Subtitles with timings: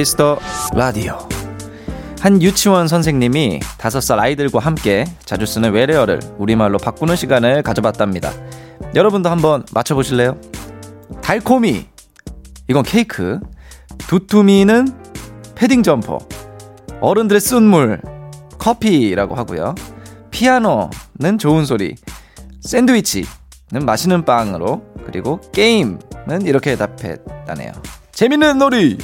[0.00, 0.38] 키스 더
[0.72, 1.18] 라디오.
[2.20, 8.32] 한 유치원 선생님이 다섯 살 아이들과 함께 자주 쓰는 외래어를 우리말로 바꾸는 시간을 가져봤답니다.
[8.94, 10.40] 여러분도 한번 맞춰보실래요?
[11.20, 11.86] 달콤이.
[12.68, 13.40] 이건 케이크.
[13.98, 14.88] 두툼이는
[15.54, 16.18] 패딩 점퍼.
[17.02, 18.00] 어른들의 쓴물.
[18.58, 19.74] 커피라고 하고요.
[20.30, 21.94] 피아노는 좋은 소리.
[22.62, 24.82] 샌드위치는 맛있는 빵으로.
[25.04, 27.72] 그리고 게임은 이렇게 답했다네요.
[28.12, 28.96] 재밌는 놀이!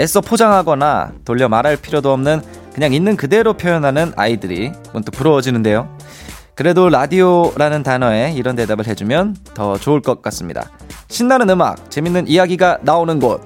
[0.00, 5.88] 애써 포장하거나 돌려 말할 필요도 없는 그냥 있는 그대로 표현하는 아이들이 문득 부러워지는데요.
[6.54, 10.70] 그래도 라디오라는 단어에 이런 대답을 해주면 더 좋을 것 같습니다.
[11.08, 13.40] 신나는 음악, 재밌는 이야기가 나오는 곳.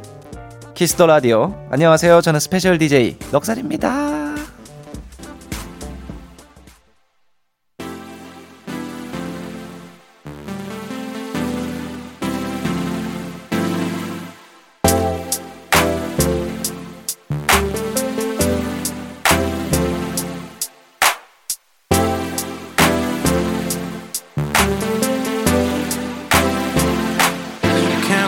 [0.75, 1.55] 키스터 라디오.
[1.70, 2.20] 안녕하세요.
[2.22, 4.22] 저는 스페셜 DJ 넉살입니다.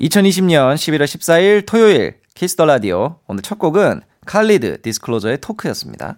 [0.00, 6.16] 2020년 11월 14일 토요일 키스 더 라디오 오늘 첫 곡은 칼리드 디스클로저의 토크였습니다.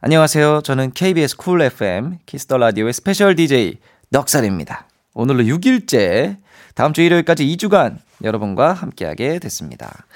[0.00, 0.62] 안녕하세요.
[0.62, 3.78] 저는 KBS Cool FM 키스 더 라디오의 스페셜 DJ
[4.10, 4.88] 넉살입니다.
[5.14, 6.38] 오늘로 6일째
[6.74, 10.06] 다음 주 일요일까지 2주간 여러분과 함께하게 됐습니다.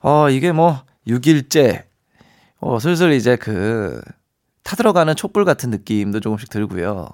[0.00, 1.82] 어, 이게 뭐 6일째
[2.60, 4.00] 어, 슬슬 이제 그
[4.62, 7.08] 타들어가는 촛불 같은 느낌도 조금씩 들고요.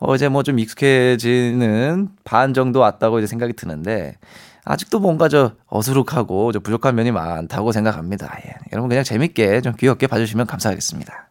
[0.00, 4.16] 어, 이제 뭐 좀 익숙해지는 반 정도 왔다고 이제 생각이 드는데,
[4.64, 8.34] 아직도 뭔가 저 어수룩하고 저 부족한 면이 많다고 생각합니다.
[8.46, 8.54] 예.
[8.72, 11.30] 여러분 그냥 재밌게 좀 귀엽게 봐주시면 감사하겠습니다.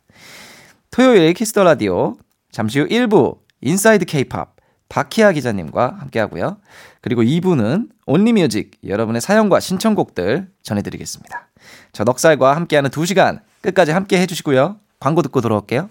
[0.92, 2.16] 토요일 키스 더 라디오,
[2.52, 4.56] 잠시 후 1부 Inside K-pop
[4.90, 6.58] 박희아 기자님과 함께 하고요.
[7.02, 11.50] 그리고 2부는 Only Music 여러분의 사연과 신청곡들 전해드리겠습니다.
[11.94, 14.78] 저 넉살과 함께하는 2시간 끝까지 함께 해주시고요.
[15.00, 15.90] 광고 듣고 돌아올게요.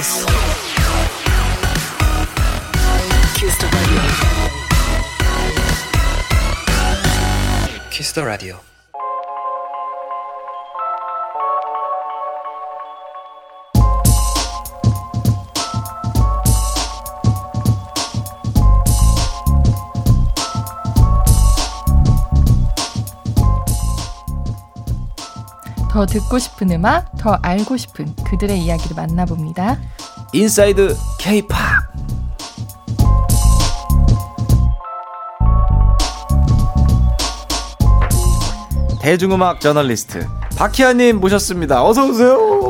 [0.00, 0.26] 키스.
[7.90, 8.54] 키스 더 라디
[25.90, 29.76] 더 듣고 싶은 음악, 더 알고 싶은 그들의 이야기를 만나봅니다.
[30.32, 31.58] 인사이드 K-팝.
[39.00, 41.84] 대중음악 저널리스트 박희아님 모셨습니다.
[41.84, 42.69] 어서 오세요.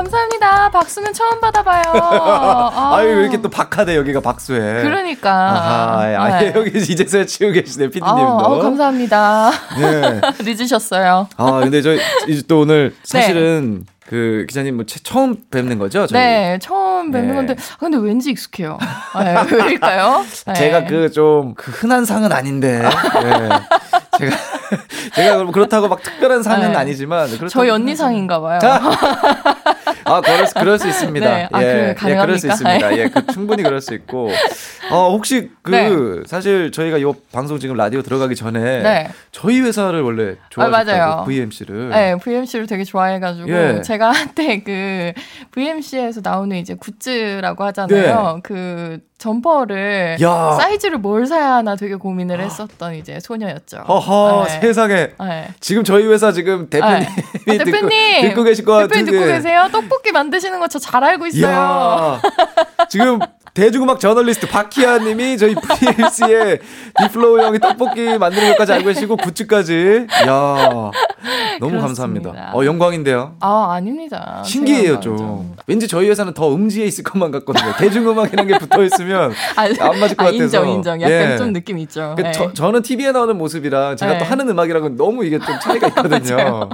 [0.00, 0.70] 오, 감사합니다.
[0.70, 1.82] 박수는 처음 받아봐요.
[1.92, 3.00] 아.
[3.02, 4.82] 유왜 이렇게 또 박하대 여기가 박수해.
[4.82, 5.30] 그러니까.
[5.30, 6.52] 아하, 아, 네.
[6.56, 8.10] 여기 이제서야 치우 계시네 피디님도.
[8.10, 9.50] 아, 감사합니다.
[9.78, 10.20] 네.
[10.42, 11.28] 늦으셨어요.
[11.36, 11.94] 아 근데 저
[12.28, 13.84] 이제 또 오늘 사실은.
[13.86, 13.92] 네.
[14.10, 16.04] 그 기자님 뭐 처음 뵙는 거죠?
[16.08, 16.20] 저희?
[16.20, 17.34] 네, 처음 뵙는 네.
[17.36, 18.76] 건데 아, 근데 왠지 익숙해요.
[19.22, 20.24] 네, 왜일까요?
[20.48, 20.54] 네.
[20.54, 23.48] 제가 그 좀그 그 흔한 상은 아닌데 네.
[24.20, 24.36] 제가
[25.14, 26.76] 제가 그렇다고 막 특별한 상은 네.
[26.76, 28.58] 아니지만 저희 언니 상인가 봐요.
[30.04, 31.26] 아, 그럴, 수, 그럴 수 있습니다.
[31.28, 31.48] 네.
[31.52, 32.96] 아, 예, 예, 그럴 수 있습니다.
[32.98, 34.30] 예, 그, 충분히 그럴 수 있고.
[34.90, 35.90] 어, 혹시 그, 네.
[36.26, 39.08] 사실 저희가 이 방송 지금 라디오 들어가기 전에 네.
[39.30, 41.02] 저희 회사를 원래 좋아했어요.
[41.02, 41.90] 아, VMC를.
[41.90, 43.82] 네, VMC를 되게 좋아해가지고 예.
[43.82, 45.12] 제가 한때 그
[45.52, 48.34] VMC에서 나오는 이제 굿즈라고 하잖아요.
[48.34, 48.40] 네.
[48.42, 50.56] 그 점퍼를 야.
[50.60, 53.76] 사이즈를 뭘 사야 하나 되게 고민을 했었던 이제 소녀였죠.
[53.86, 54.60] 허허 네.
[54.60, 55.48] 세상에 네.
[55.60, 57.06] 지금 저희 회사 지금 대표님이 네.
[57.06, 57.88] 아, 대표님
[58.20, 59.68] 듣고, 듣고, 계실 것 같은데 대표님 듣고 계세요?
[59.70, 62.20] 떡볶이 만드시는 거 저 잘 알고 있어요.
[62.88, 63.18] 지금
[63.54, 66.60] 대중음악 저널리스트 박희아 님이 저희 VMC의
[66.98, 70.06] 딥플로우 형이 떡볶이 만드는 것까지 알고 계시고 굿즈까지.
[70.26, 70.90] 야.
[71.60, 72.52] 너무 감사합니다.
[72.54, 73.34] 어, 영광인데요.
[73.40, 74.42] 아, 아닙니다.
[74.44, 75.16] 신기해요, 좀.
[75.16, 75.56] 좀.
[75.66, 77.74] 왠지 저희 회사는 더 음지에 있을 것만 같거든요.
[77.76, 80.34] 대중음악이라는 게 붙어 있으면 아, 안 맞을 것 아, 같아서.
[80.34, 81.00] 인정, 인정.
[81.02, 81.36] 약간 예.
[81.36, 82.14] 좀 느낌 있죠.
[82.16, 82.32] 그, 네.
[82.32, 84.18] 저, 저는 TV에 나오는 모습이랑 제가 네.
[84.18, 86.70] 또 하는 음악이랑은 너무 이게 좀 차이가 있거든요.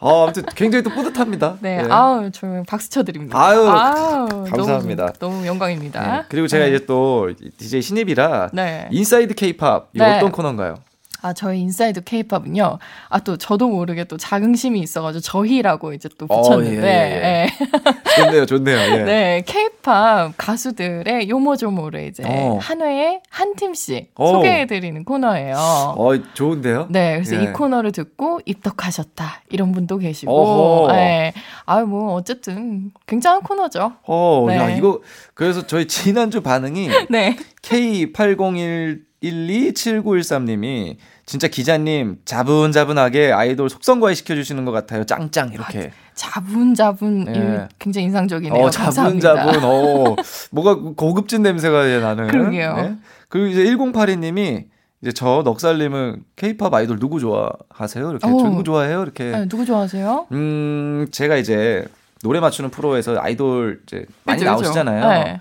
[0.00, 1.56] 어, 아무튼 굉장히 또 뿌듯합니다.
[1.60, 1.88] 네, 네.
[1.90, 3.38] 아우, 저 박수 쳐드립니다.
[3.38, 5.12] 아유, 아유 감사합니다.
[5.18, 6.13] 너무, 너무 영광입니다.
[6.18, 6.24] 네.
[6.28, 6.74] 그리고 제가 네.
[6.74, 8.88] 이제 또 DJ 신입이라 네.
[8.90, 10.16] Inside K-pop 이 네.
[10.16, 10.76] 어떤 코너인가요?
[11.24, 12.78] 아, 저희 Inside K-pop은요.
[13.08, 16.82] 아, 또 저도 모르게 또 자긍심이 있어가지고 저희라고 이제 또 붙였는데.
[16.82, 17.46] 어, 예, 예.
[17.46, 18.24] 예.
[18.24, 18.78] 좋네요, 좋네요.
[18.78, 19.02] 예.
[19.04, 22.58] 네, 케이팝 가수들의 요모조모를 이제 어.
[22.60, 24.32] 한 회에 한 팀씩 어.
[24.32, 25.56] 소개해드리는 코너예요.
[25.96, 26.88] 어, 좋은데요?
[26.90, 27.52] 네, 그래서 이 예.
[27.52, 29.44] 코너를 듣고 입덕하셨다.
[29.48, 30.88] 이런 분도 계시고.
[30.90, 31.32] 네.
[31.64, 33.94] 아, 뭐, 어쨌든 굉장한 코너죠.
[34.06, 34.56] 어, 네.
[34.58, 35.00] 야, 이거,
[35.32, 37.38] 그래서 저희 지난주 반응이 네.
[37.62, 45.04] K801 127913님이 진짜 기자님 자분자분하게 아이돌 속성과외 시켜주시는 것 같아요.
[45.04, 45.86] 짱짱 이렇게.
[45.86, 47.68] 아, 자분자분 네.
[47.78, 48.62] 굉장히 인상적이네요.
[48.62, 49.64] 어, 자분자분.
[49.64, 50.16] 어,
[50.50, 52.28] 뭐가 고급진 냄새가 나는.
[52.28, 52.76] 그러게요.
[52.76, 52.96] 네?
[53.28, 54.66] 그리고 이제 1082님이
[55.02, 58.10] 이제 저 넉살님은 케이팝 아이돌 누구 좋아하세요?
[58.10, 58.42] 이렇게 오.
[58.42, 59.02] 누구 좋아해요?
[59.02, 59.24] 이렇게.
[59.30, 60.28] 네, 누구 좋아하세요?
[60.32, 61.86] 음, 제가 이제
[62.22, 65.08] 노래 맞추는 프로에서 아이돌 이제 많이 그쵸, 나오시잖아요.
[65.08, 65.38] 네.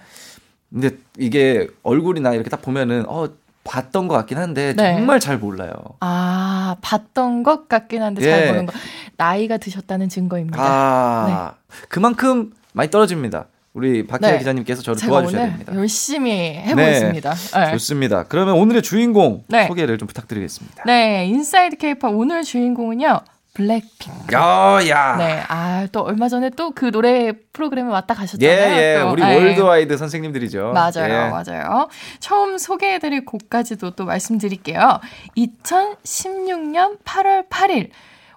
[0.70, 3.30] 근데 이게 얼굴이나 이렇게 딱 보면은 어
[3.64, 4.96] 봤던 것 같긴 한데 네.
[4.96, 5.72] 정말 잘 몰라요.
[6.02, 8.30] 아 봤던 것 같긴 한데 예.
[8.30, 8.74] 잘 모르는 거.
[9.18, 10.62] 나이가 드셨다는 증거입니다.
[10.62, 11.78] 아 네.
[11.90, 13.48] 그만큼 많이 떨어집니다.
[13.74, 14.38] 우리 박희아 네.
[14.38, 15.74] 기자님께서 저를 도와주셔야 됩니다.
[15.76, 17.34] 열심히 해보겠습니다.
[17.34, 17.66] 네.
[17.66, 17.72] 네.
[17.72, 18.24] 좋습니다.
[18.24, 19.68] 그러면 오늘의 주인공 네.
[19.68, 20.84] 소개를 좀 부탁드리겠습니다.
[20.86, 23.22] 네, 인사이드 케이팝 오늘 주인공은요.
[23.54, 24.34] 블랙핑크.
[24.34, 25.16] 야, 야.
[25.18, 28.52] 네, 아, 또 얼마 전에 또 그 노래 프로그램에 왔다 가셨잖아요.
[28.52, 29.00] 예, 예.
[29.00, 29.12] 또.
[29.12, 29.36] 우리 네.
[29.36, 30.72] worldwide 선생님들이죠.
[30.74, 31.30] 맞아요, 예.
[31.30, 31.88] 맞아요.
[32.20, 35.00] 처음 소개해 드릴 곡까지도 또 말씀드릴게요.
[35.38, 37.90] 2016년 8월 8일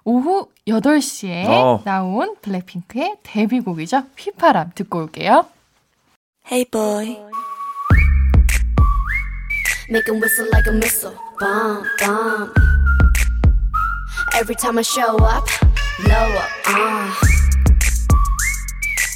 [0.03, 1.81] 오후 8시에 어.
[1.83, 4.03] 나온 블랙핑크의 데뷔곡이죠.
[4.17, 5.45] 휘파람 듣고 올게요.
[6.49, 7.17] Hey boy.
[9.89, 11.15] Make him whistle like a missile.
[11.39, 12.53] Bomb, bomb.
[14.36, 15.46] Every time I show up,
[16.00, 17.14] blow up, uh.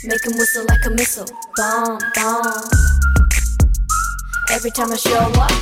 [0.05, 1.26] Make him whistle like a missile,
[1.56, 2.62] bomb, bomb.
[4.50, 5.53] Every time I show up,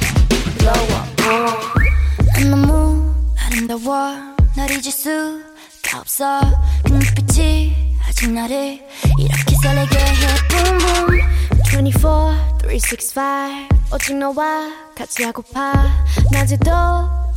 [0.59, 1.85] blow up, uh.
[2.51, 6.41] 너무 아름다워 날 잊을 수가 없어
[6.85, 8.81] 그 눈빛이 아직 나를
[9.19, 10.15] 이렇게 설레게 해
[10.49, 11.35] boom boom
[11.87, 15.73] 24, 365 오직 너와 같이 하고파
[16.33, 16.71] 낮에도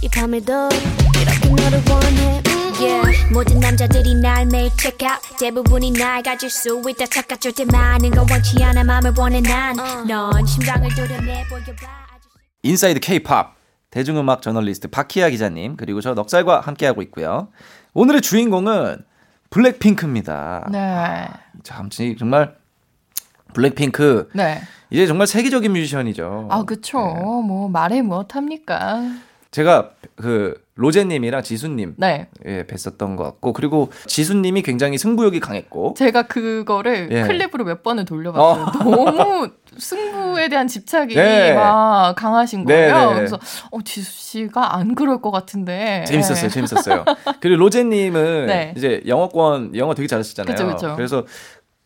[0.03, 0.69] 이 밤에도
[1.15, 2.43] 이렇게 너를 원해
[2.81, 3.33] yeah.
[3.33, 8.27] 모든 남자들이 날 매일 check out 대부분이 날 가질 수 있다 착각 절대 많은 건
[8.29, 11.87] 원치 않아 맘을 원해 난 넌 심장을 도려내 보여봐
[12.65, 13.55] 인사이드 K-팝
[13.91, 17.47] 대중음악 저널리스트 박희아 기자님 그리고 저 넉살과 함께하고 있고요
[17.95, 19.05] 오늘의 주인공은
[19.51, 21.29] 블랙핑크입니다 네.
[21.63, 22.57] 참 정말
[23.55, 24.63] 블랙핑크 네.
[24.91, 26.49] 이제 정말 세계적인 뮤지션이죠.
[26.51, 26.99] 아, 그쵸.
[26.99, 27.23] 네.
[27.23, 29.01] 뭐, 말해 무엇합니까?
[29.53, 32.29] 제가 그 로제님이랑 지수님 네.
[32.47, 37.23] 예, 뵀었던 것 같고 그리고 지수님이 굉장히 승부욕이 강했고 제가 그거를 예.
[37.23, 38.65] 클립으로 몇 번을 돌려봤어요.
[38.65, 38.73] 어.
[38.83, 41.53] 너무 승부에 대한 집착이 네.
[41.53, 43.11] 막 강하신 네, 거예요.
[43.11, 43.39] 네, 그래서
[43.71, 47.05] 어 지수 씨가 안 그럴 것 같은데 재밌었어요, 재밌었어요.
[47.41, 48.75] 그리고 로제님은 네.
[48.75, 50.57] 이제 영어권 영어 되게 잘하시잖아요.
[50.57, 50.97] 그쵸, 그쵸.
[50.97, 51.27] 그래서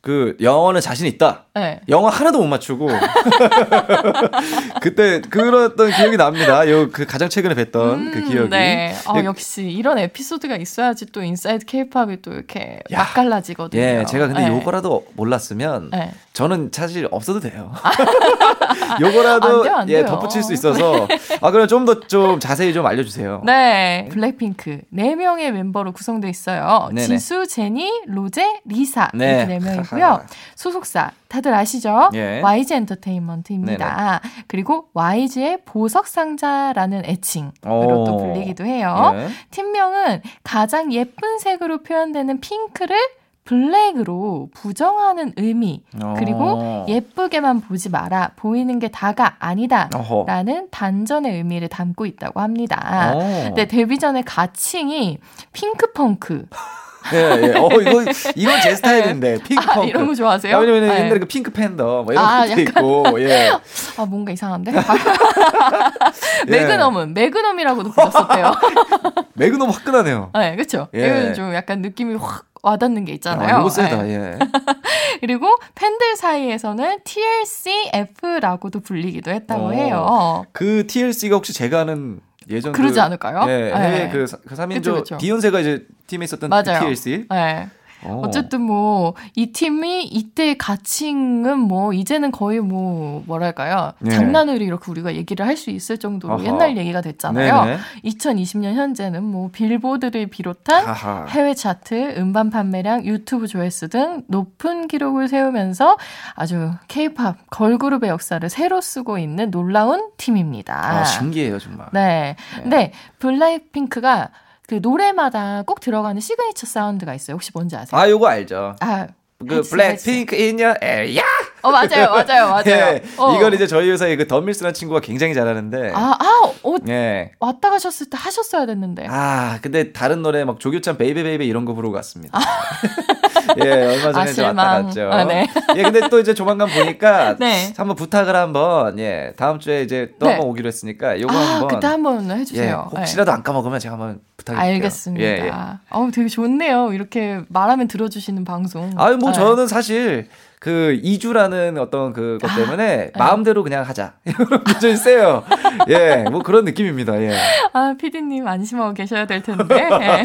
[0.06, 1.46] 그 영어는 자신 있다.
[1.56, 1.80] 네.
[1.88, 2.86] 영어 하나도 못 맞추고
[4.80, 6.68] 그때 그랬던 기억이 납니다.
[6.70, 8.48] 요 그 가장 최근에 뵀던 음, 그 기억이.
[8.50, 8.94] 네.
[9.08, 13.82] 어, 역시 이런 에피소드가 있어야지 또 인사이드 케이팝이 또 이렇게 야, 맛깔나지거든요.
[13.82, 14.48] 예, 제가 근데 네.
[14.48, 16.12] 요거라도 몰랐으면 네.
[16.36, 17.72] 저는 사실 없어도 돼요.
[19.00, 21.08] 요거라도 안 돼요, 안 예, 덧붙일 수 있어서
[21.40, 23.40] 아 그럼 좀 더좀 좀 자세히 좀 알려주세요.
[23.46, 26.90] 네, 블랙핑크 네 명의 멤버로 구성돼 있어요.
[26.92, 27.06] 네네.
[27.06, 29.38] 지수, 제니, 로제, 리사 네.
[29.38, 30.26] 이렇게 네 명이고요.
[30.56, 32.10] 소속사 다들 아시죠?
[32.12, 32.42] 예.
[32.42, 34.20] YG 엔터테인먼트입니다.
[34.22, 34.44] 네네.
[34.46, 39.12] 그리고 YG의 보석 상자라는 애칭으로 또 불리기도 해요.
[39.14, 39.28] 예.
[39.52, 42.98] 팀명은 가장 예쁜 색으로 표현되는 핑크를
[43.46, 45.82] 블랙으로 부정하는 의미
[46.18, 46.86] 그리고 어.
[46.88, 53.12] 예쁘게만 보지 마라 보이는 게 다가 아니다라는 반전의 의미를 담고 있다고 합니다.
[53.14, 53.52] 어.
[53.54, 55.18] 네 데뷔 전에 가칭이
[55.52, 56.46] 핑크펑크
[57.12, 57.52] 예, 예.
[57.56, 60.58] 어, 이거, 이건 제 스타일인데, 핑크 아, 이런 거 좋아하세요?
[60.58, 61.04] 왜냐면 네.
[61.04, 62.62] 옛날에 그 핑크 팬더, 뭐 이런 아, 것도 약간...
[62.62, 63.52] 있고, 예.
[63.96, 64.72] 아, 뭔가 이상한데?
[66.48, 66.50] 예.
[66.50, 68.52] 매그넘은, 매그넘이라고도 불렀었대요.
[69.34, 70.30] 매그넘 화끈하네요.
[70.34, 70.88] 네, 그쵸.
[70.94, 71.06] 예.
[71.06, 73.56] 이건 좀 약간 느낌이 확 와닿는 게 있잖아요.
[73.56, 74.14] 아, 이거 세다, 네.
[74.14, 74.38] 예.
[75.20, 80.44] 그리고 팬들 사이에서는 TLCF라고도 불리기도 했다고 어, 해요.
[80.52, 82.20] 그 TLC가 혹시 제가 아는
[82.50, 83.48] 예전 그러지 그, 않을까요?
[83.48, 84.10] 예, 해외 네.
[84.10, 86.80] 그, 그 3인조 비욘세가 이제 팀에 있었던 맞아요.
[86.80, 87.26] TLC.
[87.30, 87.68] 네.
[88.08, 88.22] 어.
[88.24, 94.10] 어쨌든 뭐 이 팀이 이때 가칭은 뭐 이제는 거의 뭐 뭐랄까요 네.
[94.10, 96.44] 장난으로 이렇게 우리가 얘기를 할 수 있을 정도로 어허.
[96.44, 97.64] 옛날 얘기가 됐잖아요.
[97.64, 97.78] 네네.
[98.04, 101.24] 2020년 현재는 뭐 빌보드를 비롯한 아하.
[101.28, 105.96] 해외 차트, 음반 판매량, 유튜브 조회수 등 높은 기록을 세우면서
[106.34, 110.74] 아주 K-팝 걸그룹의 역사를 새로 쓰고 있는 놀라운 팀입니다.
[111.00, 111.86] 아, 신기해요 정말.
[111.92, 112.36] 네.
[112.56, 112.62] 네.
[112.62, 114.28] 근데 블랙핑크가
[114.66, 117.34] 그 노래마다 꼭 들어가는 signature sound가 있어요.
[117.34, 118.00] 혹시 뭔지 아세요?
[118.00, 118.74] 아, 요거 알죠.
[118.80, 119.06] 아,
[119.38, 121.22] 그 블랙핑크 in your area.
[121.62, 122.64] 어 맞아요, 맞아요, 맞아요.
[122.66, 123.36] 예, 어.
[123.36, 125.92] 이걸 이제 저희 회사에 그 던밀스라는 친구가 굉장히 잘하는데.
[125.94, 127.32] 아, 아, 어, 예.
[127.38, 129.06] 왔다 가셨을 때 하셨어야 됐는데.
[129.08, 132.38] 아, 근데 다른 노래 막 조규찬 baby baby 이런 거 부르고 갔습니다.
[132.38, 132.40] 아.
[133.64, 135.10] 예, 얼마 전에 아, 왔다 갔죠.
[135.10, 135.46] 아, 네.
[135.76, 137.72] 예, 근데 또 이제 조만간 보니까 네.
[137.76, 140.32] 한번 부탁을 한번 예, 다음 주에 이제 또 네.
[140.32, 142.88] 한번 오기로 했으니까 요거 아, 한번 그때 한번 해 주세요.
[142.92, 144.74] 예, 혹시라도 안 까먹으면 제가 한번 부탁드릴게요.
[144.74, 145.24] 알겠습니다.
[145.24, 145.52] 예, 예.
[145.90, 146.92] 어우, 되게 좋네요.
[146.92, 148.92] 이렇게 말하면 들어 주시는 방송.
[148.96, 149.34] 아유, 뭐 네.
[149.34, 150.28] 저는 사실
[150.60, 154.14] 그 2주라는 어떤 그것 아, 때문에 아, 마음대로 그냥 하자.
[154.24, 155.44] 이런 기준이 세요.
[155.88, 157.20] 예, 뭐 그런 느낌입니다.
[157.20, 157.36] 예.
[157.72, 159.64] 아, 피디님 안심하고 계셔야 될 텐데.
[159.74, 160.24] 예.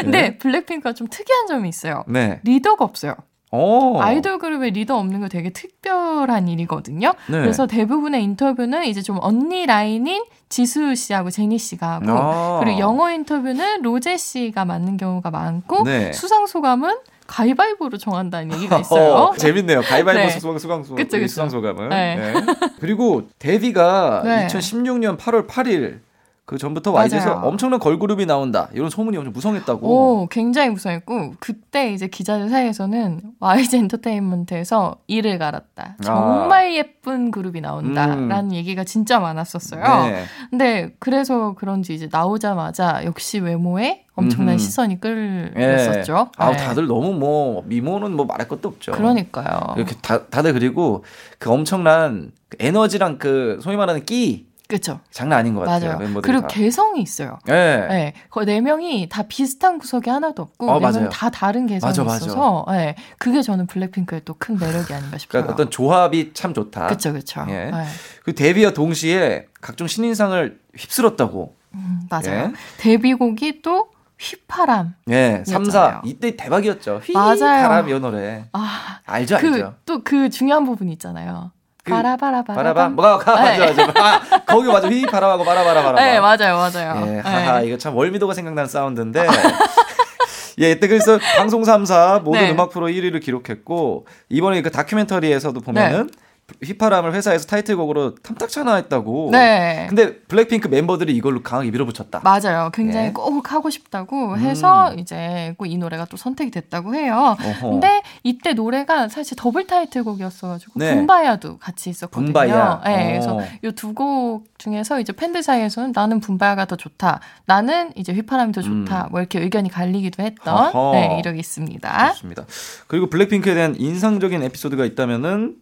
[0.00, 0.38] 근데 네.
[0.38, 2.04] 블랙핑크가 좀 특이한 점이 있어요.
[2.08, 2.40] 네.
[2.44, 3.14] 리더가 없어요.
[3.56, 4.00] 오.
[4.00, 7.14] 아이돌 그룹에 리더 없는 거 되게 특별한 일이거든요.
[7.28, 7.40] 네.
[7.40, 12.60] 그래서 대부분의 인터뷰는 이제 좀 언니 라인인 지수 씨하고 제니 씨가 하고 아.
[12.62, 16.12] 그리고 영어 인터뷰는 로제 씨가 맡는 경우가 많고 네.
[16.12, 16.96] 수상 소감은
[17.26, 19.12] 가위바위보로 정한다는 얘기가 있어요.
[19.12, 19.80] 어, 재밌네요.
[19.80, 20.30] 가위바위보 네.
[20.38, 21.28] 수강 수강 수 그쵸, 그쵸.
[21.28, 21.88] 수강 소감은.
[21.88, 22.16] 네.
[22.16, 22.34] 네.
[22.78, 25.98] 그리고 데뷔가 2016년 8월 8일
[26.46, 29.88] 그 전부터 YG에서 엄청난 걸그룹이 나온다 이런 소문이 엄청 무성했다고.
[29.88, 35.96] 오, 굉장히 무성했고 그때 이제 기자들 사이에서는 YG 엔터테인먼트에서 이를 갈았다.
[35.98, 36.02] 아.
[36.04, 36.74] 정말 아.
[36.74, 38.52] 예쁜 그룹이 나온다라는 음.
[38.52, 39.82] 얘기가 진짜 많았었어요.
[40.04, 40.24] 네.
[40.50, 44.58] 근데 그래서 그런지 이제 나오자마자 역시 외모에 엄청난 음.
[44.58, 46.14] 시선이 끌렸었죠.
[46.14, 46.30] 네.
[46.36, 46.56] 아, 네.
[46.58, 48.92] 다들 너무 뭐 미모는 뭐 말할 것도 없죠.
[48.92, 49.74] 그러니까요.
[49.76, 51.04] 이렇게 다, 다들 그리고
[51.40, 55.00] 그 엄청난 그 에너지랑 그 소위 말하는 끼 그렇죠.
[55.10, 55.90] 장난 아닌 것 같아요.
[55.92, 55.98] 맞아요.
[55.98, 56.48] 멤버들이 그리고 다.
[56.48, 57.38] 개성이 있어요.
[57.44, 57.86] 네.
[57.88, 58.12] 네.
[58.30, 62.16] 거네 명이 다 비슷한 구석이 하나도 없고 어, 네 명다 다른 개성이 맞아, 맞아.
[62.26, 62.96] 있어서 네.
[63.18, 65.42] 그게 저는 블랙핑크의 또 큰 매력이 아닌가 싶어요.
[65.42, 66.86] 그러니까 어떤 조합이 참 좋다.
[66.86, 67.44] 그렇죠, 그렇죠.
[67.48, 67.70] 예.
[67.70, 67.84] 네.
[68.24, 71.54] 그 데뷔와 동시에 각종 신인상을 휩쓸었다고.
[71.74, 72.30] 음, 맞아요.
[72.30, 72.52] 예.
[72.78, 74.94] 데뷔곡이 또 휘파람.
[75.10, 76.02] 예, 3, 4.
[76.04, 77.00] 이때 대박이었죠.
[77.04, 78.46] 휘파람 이 노래.
[78.52, 79.74] 아, 알죠, 그, 알죠.
[79.84, 81.50] 또 그 중요한 부분 있잖아요.
[81.86, 83.86] 그 바라바라 바라바 뭐가 가 맞아 네.
[83.86, 87.68] 맞아 아, 거기 맞아 휘 바라바고 바라바라 바라바 네 맞아요 맞아요 예 하하 네.
[87.68, 89.24] 이거 참 월미도가 생각나는 사운드인데
[90.58, 92.50] 예, 이때 그래서 방송 3사 모든 네.
[92.50, 96.25] 음악 프로 1위를 기록했고 이번에 그 다큐멘터리에서도 보면은 네.
[96.64, 99.30] 휘파람을 회사에서 타이틀곡으로 탐탁찮아 했다고.
[99.32, 99.86] 네.
[99.88, 102.20] 근데 블랙핑크 멤버들이 이걸로 강하게 밀어붙였다.
[102.22, 102.70] 맞아요.
[102.72, 103.12] 굉장히 예.
[103.12, 104.98] 꼭 하고 싶다고 해서 음.
[105.00, 107.36] 이제 꼭 이 노래가 또 선택이 됐다고 해요.
[107.40, 107.70] 어허.
[107.70, 110.94] 근데 이때 노래가 사실 더블 타이틀곡이었어가지고 네.
[110.94, 112.26] 분바야도 같이 있었거든요.
[112.26, 112.80] 분바야.
[112.84, 117.20] 네, 그래서 이 두 곡 중에서 이제 팬들 사이에서는 나는 분바야가 더 좋다.
[117.46, 119.06] 나는 이제 휘파람이 더 좋다.
[119.06, 119.08] 음.
[119.10, 122.12] 뭐 이렇게 의견이 갈리기도 했던 네, 이력이 있습니다.
[122.12, 122.44] 좋습니다.
[122.86, 125.56] 그리고 블랙핑크에 대한 인상적인 에피소드가 있다면은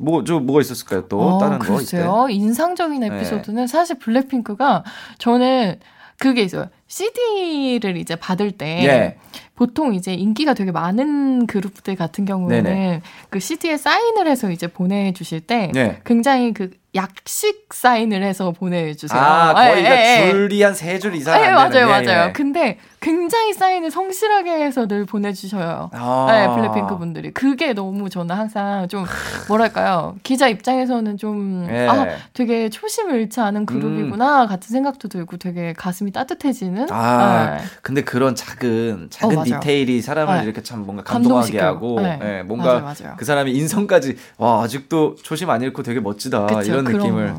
[0.00, 1.08] 뭐, 저, 뭐가 있었을까요?
[1.08, 1.74] 또, 어, 다른 글쎄요.
[1.74, 1.76] 거?
[1.78, 2.26] 글쎄요.
[2.30, 3.06] 인상적인 네.
[3.08, 3.66] 에피소드는 네.
[3.66, 4.84] 사실 블랙핑크가
[5.18, 5.80] 저는
[6.18, 6.66] 그게 있어요.
[6.86, 9.16] CD를 이제 받을 때 예.
[9.54, 13.02] 보통 이제 인기가 되게 많은 그룹들 같은 경우에는 네네.
[13.30, 16.00] 그 CD에 사인을 해서 이제 보내주실 때 네.
[16.04, 19.20] 굉장히 그 약식 사인을 해서 보내주세요.
[19.20, 21.40] 아, 거의 예, 예, 줄이 한 세 줄 이상.
[21.44, 22.32] 예, 맞아요, 맞아요.
[22.32, 25.90] 근데 굉장히 사인을 성실하게 해서 늘 보내주셔요.
[25.92, 26.26] 아.
[26.30, 27.32] 네, 블랙핑크 분들이.
[27.32, 29.04] 그게 너무 저는 항상 좀,
[29.46, 30.16] 뭐랄까요.
[30.22, 31.86] 기자 입장에서는 좀, 예.
[31.86, 34.48] 아, 되게 초심을 잃지 않은 그룹이구나, 음.
[34.48, 36.88] 같은 생각도 들고 되게 가슴이 따뜻해지는.
[36.90, 37.64] 아, 네.
[37.82, 40.44] 근데 그런 작은, 작은 어, 디테일이 사람을 네.
[40.44, 42.16] 이렇게 참 뭔가 감동하게 하고, 네.
[42.16, 42.42] 네.
[42.42, 43.16] 뭔가 맞아요, 맞아요.
[43.16, 46.46] 그 사람이 인성까지, 와, 아직도 초심 안 잃고 되게 멋지다.
[46.46, 47.34] 그쵸, 이런 느낌을.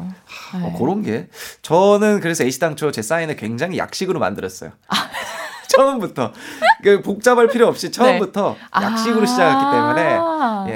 [0.54, 1.28] 어, 그런 게.
[1.62, 4.72] 저는 그래서 A씨 당초 제 사인을 굉장히 약식으로 만들었어요.
[4.88, 5.09] 아.
[5.76, 6.34] 처음부터
[6.84, 8.86] 그 복잡할 필요 없이 처음부터 네.
[8.86, 10.20] 약식으로 아~ 시작했기 때문에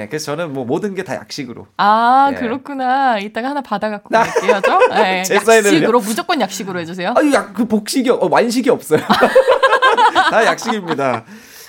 [0.02, 2.36] 예 그래서 저는 뭐 모든 게 다 약식으로 아 예.
[2.36, 8.08] 그렇구나 이따가 하나 받아갖고 갈게요 죠 네, 제 약식으로 무조건 약식으로 해주세요 아니 약그 복식이
[8.10, 9.00] 어, 완식이 없어요
[10.30, 11.24] 다 약식입니다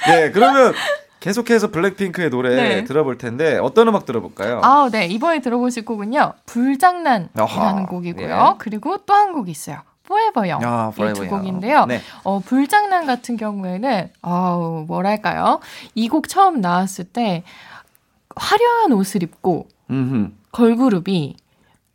[0.08, 0.74] 네 그러면
[1.20, 2.84] 계속해서 블랙핑크의 노래 네.
[2.84, 4.62] 들어볼 텐데 어떤 음악 들어볼까요?
[4.64, 5.08] 아, 네.
[5.08, 6.34] 이번에 들어보실 곡은요.
[6.46, 8.50] 불장난이라는 아하, 곡이고요.
[8.54, 8.56] 예.
[8.60, 9.80] 그리고 또 한 곡이 있어요.
[10.08, 11.86] 포에버영 아, 이두 곡인데요.
[11.86, 12.02] 네.
[12.24, 15.60] 어, 불장난 같은 경우에는 어, 뭐랄까요?
[15.96, 17.44] 이 곡 처음 나왔을 때
[18.36, 20.32] 화려한 옷을 입고 음흠.
[20.52, 21.36] 걸그룹이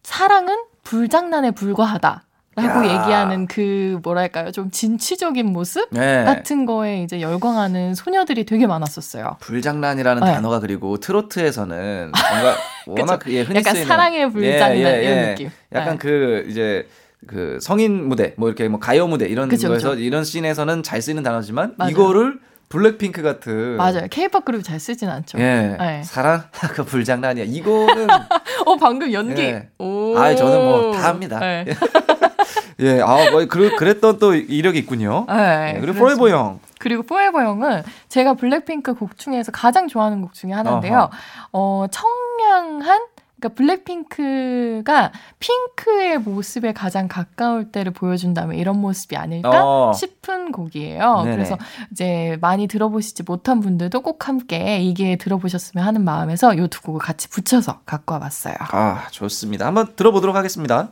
[0.02, 2.24] 사랑은 불장난에 불과하다.
[2.56, 6.24] 라고 얘기하는 그 뭐랄까요 좀 진취적인 모습 네.
[6.24, 9.36] 같은 거에 이제 열광하는 소녀들이 되게 많았었어요.
[9.40, 10.32] 불장난이라는 네.
[10.34, 15.02] 단어가 그리고 트로트에서는 뭔가 워낙 예, 흔히 약간 쓰이는 사랑의 불장난 예, 예, 예.
[15.04, 15.50] 이런 느낌.
[15.72, 15.98] 약간 네.
[15.98, 16.88] 그 이제
[17.26, 20.00] 그 성인 무대 뭐 이렇게 뭐 가요 무대 이런 그쵸, 거에서 그쵸.
[20.00, 21.90] 이런 씬에서는 잘 쓰이는 단어지만 맞아요.
[21.90, 22.38] 이거를
[22.70, 24.06] 블랙핑크 같은 맞아요.
[24.10, 25.38] 케이팝 그룹 잘 쓰진 않죠.
[25.38, 25.76] 예.
[25.78, 26.02] 네.
[26.04, 27.44] 사랑 그 불장난 이야.
[27.44, 28.06] 이거는
[28.66, 29.42] 어 방금 연기.
[29.42, 29.68] 예.
[29.78, 30.16] 오.
[30.16, 31.38] 아 저는 뭐 다 합니다.
[31.40, 31.64] 네.
[32.80, 33.00] 예.
[33.02, 35.26] 아, 뭐 그, 그랬던 또 이력이 있군요.
[35.28, 35.72] 네.
[35.74, 35.80] 네.
[35.80, 36.60] 그리고 Forever Young.
[36.78, 40.94] 그리고 포에버 형은 제가 블랙핑크 곡 중에서 가장 좋아하는 곡 중에 하나인데요.
[40.96, 41.10] 어허.
[41.52, 43.00] 어 청량한
[43.40, 49.92] 그러니까 블랙핑크가 핑크의 모습에 가장 가까울 때를 보여준다면 이런 모습이 아닐까 어.
[49.92, 51.22] 싶은 곡이에요.
[51.24, 51.36] 네네.
[51.36, 51.56] 그래서
[51.90, 57.28] 이제 많이 들어보시지 못한 분들도 꼭 함께 이게 들어보셨으면 하는 마음에서 이 두 곡을 같이
[57.28, 58.54] 붙여서 갖고 와봤어요.
[58.58, 59.66] 아 좋습니다.
[59.66, 60.90] 한번 들어보도록 하겠습니다.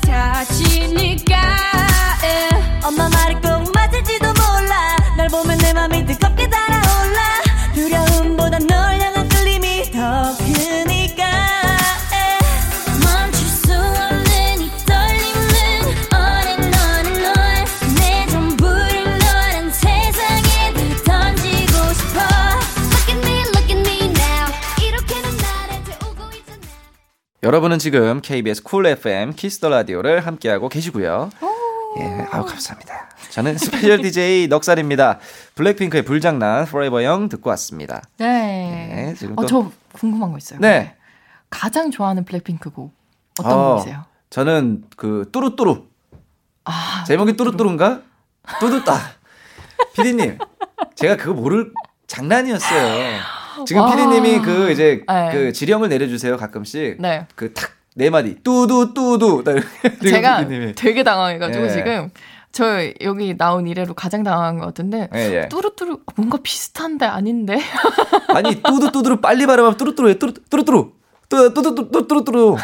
[0.00, 1.73] 같아서
[27.44, 31.28] 여러분은 지금 KBS 쿨 FM Kiss the Radio를 함께하고 계시고요.
[31.98, 33.10] 예, 아우 감사합니다.
[33.32, 35.18] 저는 special DJ 넉살입니다.
[35.54, 38.00] 블랙핑크의 불장난 Forever Young 듣고 왔습니다.
[38.16, 38.26] 네.
[38.96, 39.46] 네 지금 어, 또...
[39.46, 40.58] 저 궁금한 거 있어요.
[40.58, 40.96] 네.
[41.50, 42.94] 가장 좋아하는 블랙핑크 곡
[43.38, 44.04] 어떤 어, 곡이세요?
[44.30, 45.84] 저는 그 뚜루뚜루.
[46.64, 48.00] 아, 제목이 뚜루뚜루인가?
[48.58, 48.98] 뚜두따.
[49.92, 50.38] 피디님,
[50.94, 51.74] 제가 그거 모를
[52.06, 53.43] 장난이었어요.
[53.66, 55.30] 지금 피디님이 그 이제 네.
[55.32, 56.96] 그 지령을 내려주세요 가끔씩.
[57.00, 57.26] 네.
[57.34, 59.44] 그탁 네 마디 뚜두 뚜두.
[60.02, 60.74] 제가 PD님이.
[60.74, 61.68] 되게 당황해가지고 예.
[61.70, 62.10] 지금
[62.52, 62.64] 저
[63.00, 65.48] 여기 나온 이래로 가장 당황한 것 같은데 예, 예.
[65.48, 67.58] 뚜루뚜루 뭔가 비슷한데 아닌데.
[68.34, 70.92] 아니 뚜두뚜두를 빨리 발음하면 뚜루뚜루에 뚜루뚜루
[71.28, 72.56] 뚜두뚜두뚜루뚜루.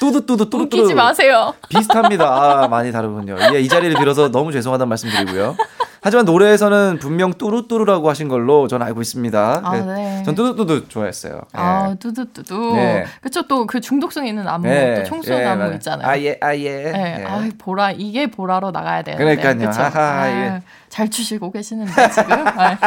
[0.00, 0.62] 뚜두뚜두 뚜루뚜루.
[0.82, 1.52] 웃기지 마세요.
[1.68, 2.24] 비슷합니다.
[2.64, 3.36] 아, 많이 다르군요.
[3.54, 5.54] 예, 이 자리를 빌어서 너무 죄송하다는 말씀 드리고요.
[6.02, 9.60] 하지만 노래에서는 분명 뚜루뚜루라고 하신 걸로 저는 알고 있습니다.
[9.62, 9.82] 아, 네.
[9.82, 10.22] 네.
[10.24, 11.40] 전 뚜두뚜두 좋아했어요.
[11.52, 11.96] 아, 네.
[11.98, 12.72] 뚜두뚜두.
[12.74, 13.04] 네.
[13.20, 14.94] 그쵸, 또 그 중독성 있는 안무, 네.
[14.96, 16.08] 또 청소년 예, 안무 있잖아요.
[16.08, 16.70] 아, 예, 아, 예.
[16.84, 16.92] 네.
[17.18, 17.24] 네.
[17.26, 19.36] 아, 보라, 이게 보라로 나가야 되는데.
[19.36, 19.70] 그러니까요.
[19.84, 20.62] 아하, 아, 예.
[20.88, 22.32] 잘 추시고 계시는데, 지금.
[22.46, 22.78] 아.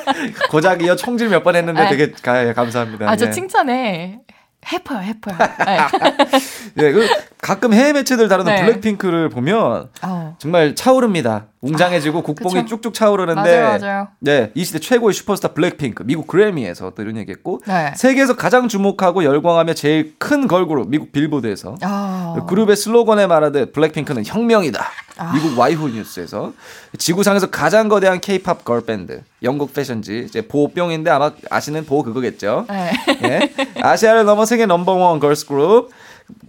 [0.50, 3.08] 고작이요, 총질 몇 번 했는데 되게 가, 감사합니다.
[3.10, 3.30] 아, 저 예.
[3.30, 4.20] 칭찬해.
[4.66, 5.36] 해퍼요, 해퍼요.
[6.74, 6.90] 네.
[6.92, 7.06] 그
[7.42, 8.64] 가끔 해외 매체들 다루는 네.
[8.64, 10.36] 블랙핑크를 보면 어.
[10.38, 11.48] 정말 차오릅니다.
[11.64, 12.76] 웅장해지고 아, 국뽕이 그쵸?
[12.76, 14.08] 쭉쭉 차오르는데 맞아요, 맞아요.
[14.20, 17.92] 네, 이 시대 최고의 슈퍼스타 블랙핑크 미국 그래미에서 또 이런 얘기했고 네.
[17.96, 22.36] 세계에서 가장 주목하고 열광하며 제일 큰 걸그룹 미국 빌보드에서 아.
[22.46, 24.84] 그룹의 슬로건에 말하듯 블랙핑크는 혁명이다.
[25.16, 25.32] 아.
[25.32, 26.52] 미국 와이후 뉴스에서
[26.98, 32.66] 지구상에서 가장 거대한 케이팝 걸밴드 영국 패션지 이제 보병인데 아마 아시는 보 그거겠죠.
[32.68, 32.92] 네.
[33.22, 33.54] 네.
[33.80, 35.90] 아시아를 넘어 세계 넘버원 걸스 그룹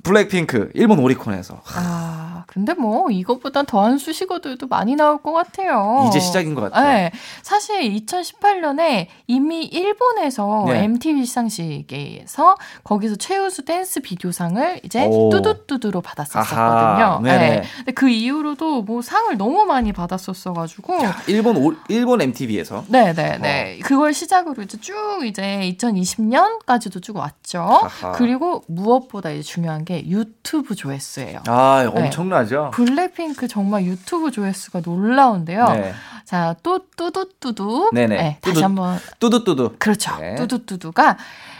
[0.03, 1.61] 블랙핑크 일본 오리콘에서.
[1.75, 2.24] 아
[2.55, 6.05] 근데 뭐 이것보다 더한 수식어들도 많이 나올 것 같아요.
[6.07, 6.87] 이제 시작인 것 같아요.
[6.87, 10.85] 네, 사실 2018년에 이미 일본에서 네.
[10.85, 15.29] MTV 시상식에서 거기서 최우수 댄스 비디오상을 이제 오.
[15.31, 17.19] 뚜두뚜두로 받았었거든요.
[17.23, 17.63] 네.
[17.75, 22.85] 근데 그 이후로도 뭐 상을 너무 많이 받았었어가지고 야, 일본 오, 일본 MTV에서.
[22.87, 23.37] 네네네.
[23.39, 23.79] 네.
[23.81, 23.83] 어.
[23.85, 24.93] 그걸 시작으로 이제 쭉
[25.25, 27.59] 이제 2020년까지도 쭉 왔죠.
[27.59, 28.13] 아하.
[28.13, 31.41] 그리고 무엇보다 이제 중요한 게 유튜브 조회수예요.
[31.47, 32.44] 아 엄청나.
[32.45, 32.69] 맞아.
[32.71, 35.65] 블랙핑크 정말 유튜브 조회수가 놀라운데요.
[35.69, 35.93] 네.
[36.25, 37.91] 자, 또 뚜두뚜두.
[37.93, 38.15] 네네.
[38.15, 38.99] 네, 다시 한번.
[39.19, 39.75] 뚜두뚜두.
[39.77, 40.15] 그렇죠.
[40.19, 40.35] 네.
[40.35, 41.17] 뚜두뚜두가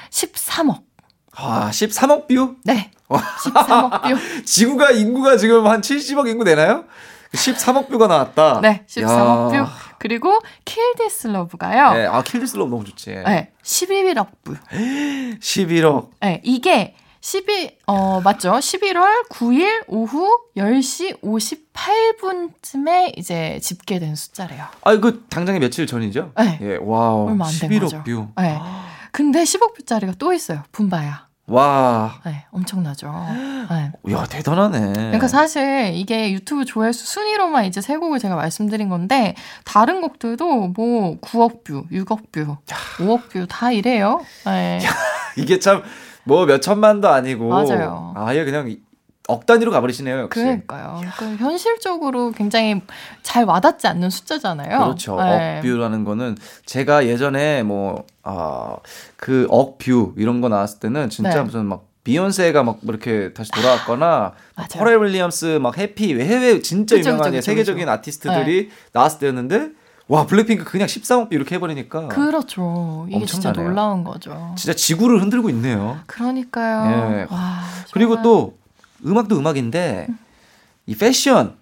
[0.09, 0.81] 13억.
[1.37, 2.55] 아, 13억 view?
[2.63, 2.91] 네.
[3.09, 4.17] 13억 view.
[4.45, 6.85] 지구가 인구가 지금 한 70억 인구 되나요?
[7.33, 8.61] 13억 view가 나왔다.
[8.61, 9.65] 네, 13억 야.
[9.65, 9.69] 뷰.
[9.99, 11.93] 그리고 킬디스 러브가요.
[11.93, 13.09] 네, 아 Kill This Love 너무 좋지.
[13.25, 14.55] 네, 11억 view.
[14.71, 16.09] 11억.
[16.21, 16.95] 네, 이게
[17.29, 18.51] 12, 어, 맞죠.
[18.51, 24.65] 11월 9일 오후 10시 58분쯤에 이제 집계된 숫자래요.
[24.83, 26.33] 아, 그 당장에 며칠 전이죠?
[26.37, 26.59] 네.
[26.61, 27.29] 예, 와우.
[27.29, 28.03] 얼마 안된 11억 거죠.
[28.03, 28.27] view.
[28.37, 28.59] 네.
[29.11, 30.61] 근데 10억 view짜리가 또 있어요.
[30.71, 31.25] 붐바야.
[31.47, 32.21] 와.
[32.27, 33.11] 네, 엄청나죠.
[33.71, 33.91] 네.
[34.13, 34.93] 야, 대단하네.
[34.93, 39.33] 그러니까 사실 이게 유튜브 조회수 순위로만 이제 세 곡을 제가 말씀드린 건데,
[39.63, 42.57] 다른 곡들도 뭐 9억 view, 6억 view,
[42.99, 44.23] 5억 view 다 이래요.
[44.45, 44.79] 네.
[44.85, 44.89] 야,
[45.37, 45.81] 이게 참,
[46.25, 47.49] 뭐 몇 천만도 아니고.
[47.49, 48.13] 맞아요.
[48.15, 48.75] 아예 그냥
[49.27, 50.39] 억 단위로 가버리시네요, 역시.
[50.39, 51.01] 그러니까요.
[51.17, 52.81] 그 현실적으로 굉장히
[53.23, 54.77] 잘 와닿지 않는 숫자잖아요.
[54.79, 55.15] 그렇죠.
[55.19, 55.57] 네.
[55.57, 58.75] 억뷰라는 거는 제가 예전에 뭐, 아,
[59.15, 61.41] 그 억뷰 이런 거 나왔을 때는 진짜 네.
[61.41, 64.33] 무슨 막 비욘세가 막 이렇게 다시 돌아왔거나
[64.73, 68.75] 퍼렐 윌리엄스 막 해피 해외 진짜 그쵸, 유명한 그쵸, 그쵸, 세계적인 아티스트들이 네.
[68.93, 69.71] 나왔을 때였는데
[70.07, 75.99] 와 블랙핑크 그냥 13억 이렇게 해버리니까 그렇죠 이게 진짜 놀라운 거죠 진짜 지구를 흔들고 있네요
[76.05, 77.27] 그러니까요 예.
[77.29, 78.57] 와, 그리고 또
[79.03, 80.07] 음악도 음악인데
[80.85, 81.55] 이 패션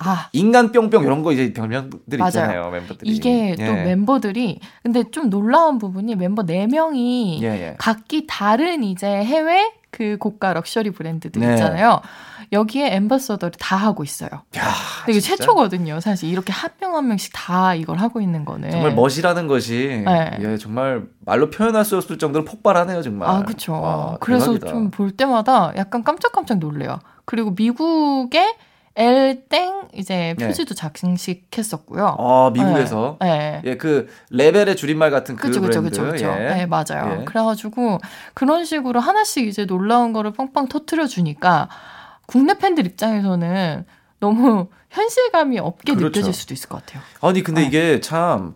[0.00, 0.28] 아.
[0.32, 2.28] 인간 뿅뿅 이런 거 이제 별명들 맞아요.
[2.28, 3.64] 있잖아요 멤버들이 이게 예.
[3.64, 7.74] 또 멤버들이 근데 좀 놀라운 부분이 mem버 4명이 예, 예.
[7.78, 11.52] 각기 다른 이제 해외 그 고가 럭셔리 브랜드들 네.
[11.52, 12.00] 있잖아요
[12.52, 14.30] 여기에 엠버서더를 다 하고 있어요.
[14.56, 14.62] 야,
[15.08, 16.00] 이게 최초거든요.
[16.00, 20.38] 사실 이렇게 한명한 명씩 다 이걸 하고 있는 거는 정말 멋이라는 것이 네.
[20.40, 23.28] 예, 정말 말로 표현할 수 없을 정도로 폭발하네요, 정말.
[23.28, 24.16] 아, 그렇죠.
[24.20, 26.98] 그래서 좀 볼 때마다 약간 깜짝깜짝 놀래요.
[27.24, 28.54] 그리고 미국의
[28.96, 30.46] 엘땡 이제 네.
[30.46, 30.80] 표지도 네.
[30.80, 32.16] 장식했었고요.
[32.18, 33.60] 아 미국에서 네.
[33.64, 35.80] 예, 그 레벨의 줄임말 같은 그 그쵸, 브랜드.
[35.90, 36.26] 그쵸, 그쵸, 그쵸.
[36.40, 36.54] 예.
[36.54, 37.18] 네, 맞아요.
[37.20, 37.24] 예.
[37.24, 37.98] 그래가지고
[38.34, 41.68] 그런 식으로 하나씩 이제 놀라운 거를 뻥뻥 터트려 주니까
[42.26, 43.84] 국내 팬들 입장에서는
[44.20, 46.20] 너무 현실감이 없게 그렇죠.
[46.20, 47.02] 느껴질 수도 있을 것 같아요.
[47.20, 47.66] 아니 근데 네.
[47.66, 48.54] 이게 참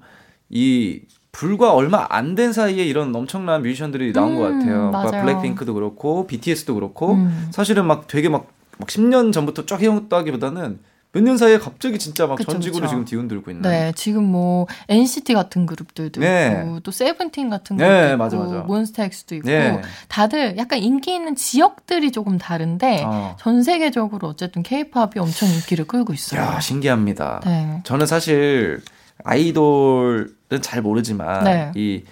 [0.51, 1.01] 이
[1.31, 4.91] 불과 얼마 안 된 사이에 이런 엄청난 뮤지션들이 나온 음, 것 같아요.
[4.91, 7.49] 그러니까 블랙핑크도 그렇고 BTS도 그렇고 음.
[7.53, 8.47] 사실은 막 되게 막,
[8.79, 10.79] 막 10년 전부터 쫙 해왔다기보다는
[11.13, 12.91] 몇 년 사이에 갑자기 진짜 막 그쵸, 전직으로 그쵸.
[12.91, 13.63] 지금 뒤흔들고 있는.
[13.69, 16.63] 네, 지금 뭐 NCT 같은 그룹들도 네.
[16.65, 18.67] 있고 또 세븐틴 같은 네, 그룹도 네, 있고 맞아, 맞아.
[18.67, 19.81] 몬스타엑스도 있고 네.
[20.09, 23.37] 다들 약간 인기 있는 지역들이 조금 다른데 어.
[23.41, 26.41] 전 세계적으로 어쨌든 케이팝이 엄청 인기를 끌고 있어요.
[26.41, 27.41] 야, 신기합니다.
[27.45, 27.81] 네.
[27.85, 28.83] 저는 사실
[29.25, 31.73] 아이돌은 잘 모르지만 네.
[31.75, 32.05] 이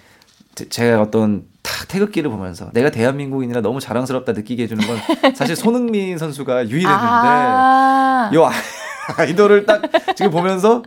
[0.69, 4.97] 제가 어떤 탁 태극기를 보면서 내가 대한민국인이라 너무 자랑스럽다 느끼게 해주는 건
[5.35, 8.49] 사실 손흥민 선수가 유일했는데 아~ 요
[9.17, 9.81] 아이돌을 딱
[10.15, 10.83] 지금 보면서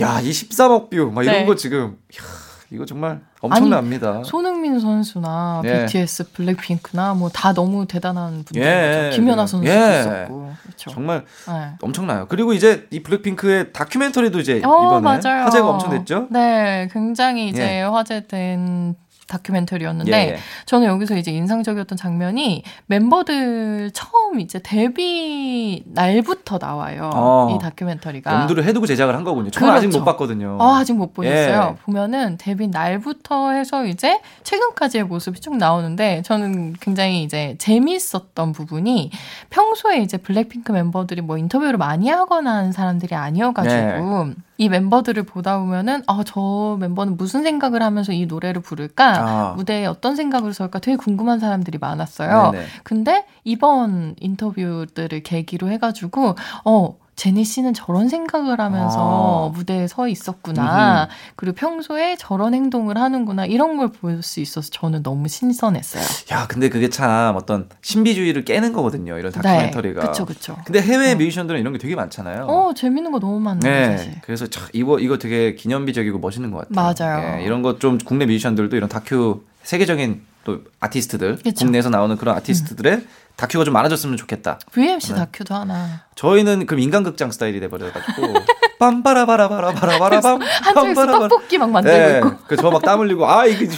[0.00, 1.44] 야, 이 13억 view, 막 이런 네.
[1.46, 2.22] 거 지금, 야,
[2.70, 4.10] 이거 정말 엄청납니다.
[4.16, 5.86] 아니, 손흥민 선수나 예.
[5.86, 8.60] BTS, 블랙핑크나 뭐 다 너무 대단한 분들.
[8.60, 9.10] 예.
[9.14, 10.00] 김연아 선수도 예.
[10.00, 10.52] 있었고.
[10.64, 10.90] 그렇죠.
[10.90, 11.72] 정말 네.
[11.80, 12.26] 엄청나요.
[12.28, 15.44] 그리고 이제 이 블랙핑크의 다큐멘터리도 이제 어, 이번에 맞아요.
[15.44, 16.26] 화제가 엄청 됐죠?
[16.30, 17.82] 네, 굉장히 이제 예.
[17.82, 18.96] 화제된
[19.28, 20.38] 다큐멘터리였는데 예, 예.
[20.66, 27.10] 저는 여기서 이제 인상적이었던 장면이 멤버들 처음 이제 데뷔 날부터 나와요.
[27.14, 28.32] 어, 이 다큐멘터리가.
[28.40, 29.50] 염두를 해두고 제작을 한 거군요.
[29.50, 29.88] 저는 그렇죠.
[29.88, 30.58] 아직 못 봤거든요.
[30.60, 31.76] 아, 아직 못 보셨어요.
[31.78, 31.82] 예.
[31.84, 39.10] 보면은 데뷔 날부터 해서 이제 최근까지의 모습이 쭉 나오는데 저는 굉장히 이제 재미있었던 부분이
[39.50, 44.34] 평소에 이제 블랙핑크 멤버들이 뭐 인터뷰를 많이 하거나 하는 사람들이 아니어가지고 네.
[44.56, 49.54] 이 멤버들을 보다 보면은 아 저 멤버는 무슨 생각을 하면서 이 노래를 부를까 아.
[49.56, 52.50] 무대에 어떤 생각으로 설까 되게 궁금한 사람들이 많았어요.
[52.52, 52.66] 네네.
[52.82, 59.56] 근데 이번 인터뷰들을 계기로 해가지고 어 제니 씨는 저런 생각을 하면서 아.
[59.56, 61.04] 무대에 서 있었구나.
[61.04, 61.12] 음흠.
[61.36, 63.46] 그리고 평소에 저런 행동을 하는구나.
[63.46, 66.02] 이런 걸 볼 수 있어서 저는 너무 신선했어요.
[66.32, 69.16] 야, 근데 그게 참 어떤 신비주의를 깨는 거거든요.
[69.18, 69.40] 이런 네.
[69.40, 70.00] 다큐멘터리가.
[70.00, 70.56] 네, 그쵸, 그쵸.
[70.64, 71.16] 근데 해외 어.
[71.16, 72.44] 뮤지션들은 이런 게 되게 많잖아요.
[72.46, 73.72] 어, 재밌는 거 너무 많네요.
[73.72, 73.96] 네.
[73.96, 74.14] 사실.
[74.22, 76.94] 그래서 참, 이거, 이거 되게 기념비적이고 멋있는 것 같아요.
[77.08, 77.36] 맞아요.
[77.36, 81.64] 네, 이런 거 좀 국내 뮤지션들도 이런 다큐 세계적인 또 아티스트들 그쵸?
[81.64, 83.08] 국내에서 나오는 그런 아티스트들의 음.
[83.36, 84.58] 다큐가 좀 많아졌으면 좋겠다.
[84.72, 85.18] VMC 네.
[85.18, 86.02] 다큐도 하나.
[86.14, 88.34] 저희는 그럼 인간극장 스타일이 돼버려가지고
[88.78, 92.18] 빰빠라바라바라바라바라밤 한쪽에서 떡볶이 막 만들고 네.
[92.18, 92.36] 있고.
[92.46, 93.68] 그저 막 땀 흘리고 아 이게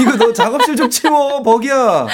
[0.00, 2.06] 이거 너 작업실 좀 치워 버기야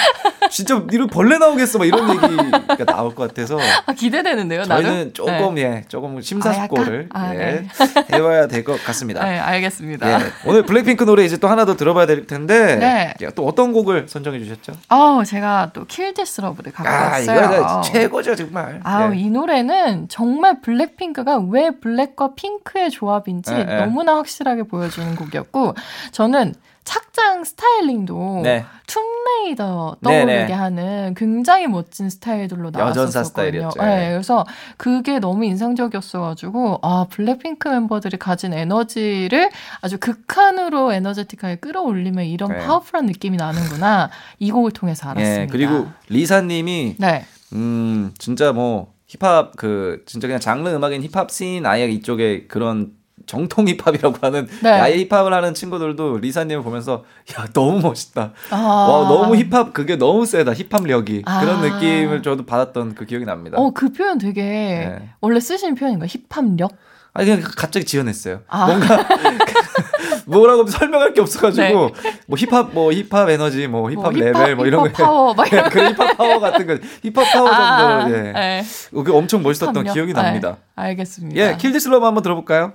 [0.50, 5.12] 진짜 이런 벌레 나오겠어 막 이런 얘기가 나올 것 같아서 아, 기대되는데요 저희는 나름?
[5.12, 5.62] 조금 네.
[5.62, 7.68] 예 조금 심사숙고를 아, 아, 예, 네.
[8.12, 12.06] 해봐야 될 것 같습니다 네 알겠습니다 예, 오늘 블랙핑크 노래 이제 또 하나 더 들어봐야
[12.06, 13.14] 될 텐데 네.
[13.20, 14.72] 예, 또 어떤 곡을 선정해 주셨죠?
[14.88, 19.28] 어 제가 또 Kill This Love를 갖고 아, 왔어요 이거 최고죠 정말 아이 예.
[19.30, 23.76] 노래는 정말 블랙핑크가 왜 블랙과 핑크의 조합인지 예, 예.
[23.76, 25.74] 너무나 확실하게 보여주는 곡이었고
[26.12, 28.64] 저는 착장 styling도 네.
[28.86, 30.52] 툼레이더 떠오르게 네네.
[30.52, 33.70] 하는 굉장히 멋진 스타일들로 나왔었거든요.
[33.78, 34.44] 네, 그래서
[34.76, 42.58] 그게 너무 인상적이었어가지고 아 블랙핑크 멤버들이 가진 에너지를 아주 극한으로 에너제틱하게 끌어올리면 이런 네.
[42.58, 45.40] powerful한 느낌이 나는구나 이 곡을 통해서 알았습니다.
[45.40, 47.24] 네, 그리고 리사님이 네.
[47.52, 52.92] 음 진짜 뭐 힙합 그 진짜 그냥 장르 음악인 힙합 씬 아예 이쪽에 그런
[53.26, 54.70] 정통 힙합이라고 하는 네.
[54.70, 57.04] 야외 힙합을 하는 친구들도 리사님을 보면서
[57.38, 58.32] 야 너무 멋있다.
[58.50, 58.56] 아.
[58.56, 61.40] 와 너무 힙합 그게 너무 세다 힙합력이 아.
[61.40, 63.58] 그런 느낌을 저도 받았던 그 기억이 납니다.
[63.58, 65.08] 어 그 표현 되게 네.
[65.20, 66.72] 원래 쓰신 표현인가 힙합력?
[67.14, 68.40] 아니 그냥 갑자기 지어냈어요.
[68.48, 68.66] 아.
[68.66, 69.06] 뭔가
[70.26, 72.18] 뭐라고 설명할 게 없어가지고 네.
[72.26, 75.50] 뭐 힙합 뭐 힙합 에너지 뭐 힙합 뭐 레벨 힙합, 뭐 이런 거 파워 막
[75.52, 78.32] 이런 그 힙합 파워 같은 거 힙합 파워 아, 정도로 예.
[78.32, 78.64] 네.
[78.90, 79.94] 그 엄청 멋있었던 힙합력?
[79.94, 80.50] 기억이 납니다.
[80.50, 80.56] 네.
[80.76, 81.40] 알겠습니다.
[81.40, 82.72] 예, Kill This Love 한번 들어볼까요?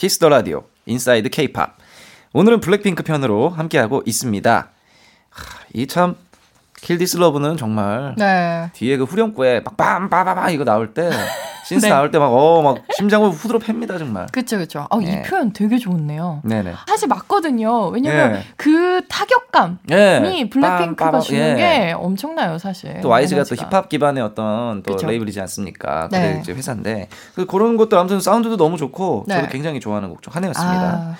[0.00, 1.76] Kiss the Radio Inside K-팝
[2.32, 4.70] 오늘은 블랙핑크 편으로 함께하고 있습니다
[5.74, 6.16] 이 참
[6.80, 8.70] Kill This Love는 정말 네.
[8.72, 11.10] 뒤에 그 후렴구에 막 빰빠바바 이거 나올 때
[11.70, 11.90] synth 네.
[11.92, 14.26] 나올 때 막 어 막 심장을 후드려 팹니다 정말.
[14.32, 14.86] 그렇죠 그렇죠.
[14.90, 15.22] 어, 네.
[15.24, 16.40] 이 표현 되게 좋네요.
[16.44, 16.74] 네네.
[16.88, 17.88] 사실 맞거든요.
[17.88, 18.42] 왜냐면 네.
[18.56, 20.48] 그 타격감이 네.
[20.50, 21.54] 블랙핑크가 빰, 주는 예.
[21.56, 23.00] 게 엄청나요 사실.
[23.00, 25.06] 또 YG가 또 힙합 기반의 어떤 또 그쵸?
[25.06, 26.08] 레이블이지 않습니까?
[26.10, 26.38] 네.
[26.42, 29.48] 이제 회사인데 그 그런 것도 아무튼 사운드도 너무 좋고 저도 네.
[29.50, 30.82] 굉장히 좋아하는 곡 중 하나였습니다.
[30.82, 31.14] 아.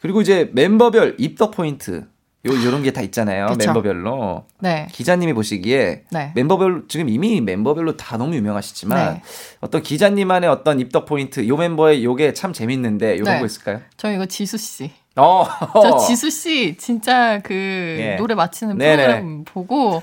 [0.00, 2.04] 그리고 이제 멤버별 입덕 포인트
[2.46, 3.46] 요 요런 게 다 있잖아요.
[3.48, 3.58] 그쵸?
[3.72, 4.44] 멤버별로.
[4.60, 4.86] 네.
[4.92, 6.32] 기자님이 보시기에 네.
[6.34, 9.22] 멤버별 지금 이미 멤버별로 다 너무 유명하시지만 네.
[9.60, 13.40] 어떤 기자님만의 어떤 입덕 포인트 요 멤버의 요게 참 재밌는데 요런 네.
[13.40, 13.80] 거 있을까요?
[13.96, 14.90] 저 이거 지수 씨.
[15.16, 15.46] 어.
[15.74, 18.16] 저 지수 씨 진짜 그 예.
[18.16, 20.02] 노래 맞히는 프로그램 보고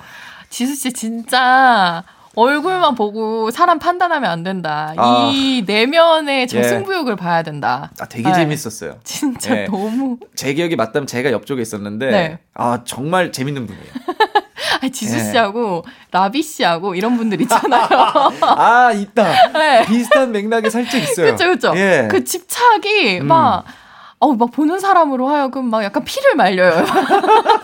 [0.49, 2.03] 지수 씨 진짜
[2.35, 4.93] 얼굴만 보고 사람 판단하면 안 된다.
[4.97, 5.31] 아.
[5.31, 6.63] 이 내면의 저 예.
[6.63, 7.91] 승부욕을 봐야 된다.
[7.99, 8.33] 아, 되게 네.
[8.33, 8.97] 재밌었어요.
[9.03, 9.65] 진짜 예.
[9.65, 10.17] 너무.
[10.35, 12.39] 제 기억이 맞다면 제가 옆쪽에 있었는데, 네.
[12.55, 13.85] 아, 정말 재밌는 분이에요.
[14.81, 15.31] 아, 지수 예.
[15.31, 17.87] 씨하고 라비 씨하고 이런 분들 있잖아요.
[18.41, 19.51] 아, 있다.
[19.53, 19.85] 네.
[19.85, 21.35] 비슷한 맥락이 살짝 있어요.
[21.35, 21.73] 그렇죠, 그렇죠.
[21.79, 22.07] 예.
[22.09, 23.27] 그 집착이 음.
[23.27, 23.63] 막
[24.19, 26.85] 어, 막 보는 사람으로 하여금 막 약간 피를 말려요.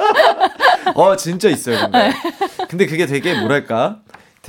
[0.93, 1.79] 어, 진짜 있어요.
[1.79, 2.09] 근데.
[2.09, 2.13] 네.
[2.67, 3.99] 근데 그게 되게 뭐랄까?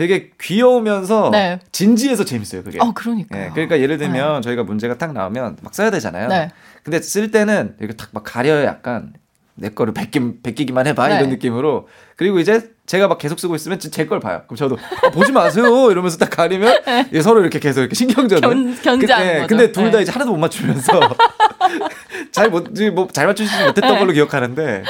[0.00, 1.58] 되게 귀여우면서 네.
[1.72, 2.78] 진지해서 재밌어요, 그게.
[2.80, 3.36] 어, 그러니까.
[3.36, 4.40] 네, 그러니까 예를 들면 네.
[4.40, 6.28] 저희가 문제가 딱 나오면 막 써야 되잖아요.
[6.28, 6.50] 네.
[6.82, 9.12] 근데 쓸 때는 이렇게 딱 막 가려요, 약간.
[9.56, 11.16] 내 거를 베끼, 베끼기만 해봐 네.
[11.18, 11.86] 이런 느낌으로
[12.16, 14.40] 그리고 이제 제가 막 계속 쓰고 있으면 제 걸 봐요.
[14.46, 16.82] 그럼 저도 아, 보지 마세요 이러면서 딱 가리면
[17.12, 17.20] 네.
[17.20, 20.98] 서로 이렇게 계속 이렇게 신경전을 견, 견제하는 그, 근데 둘 다 이제 하나도 못 맞추면서
[22.32, 24.82] 잘못잘 뭐, 맞추지 못했던 걸로 기억하는데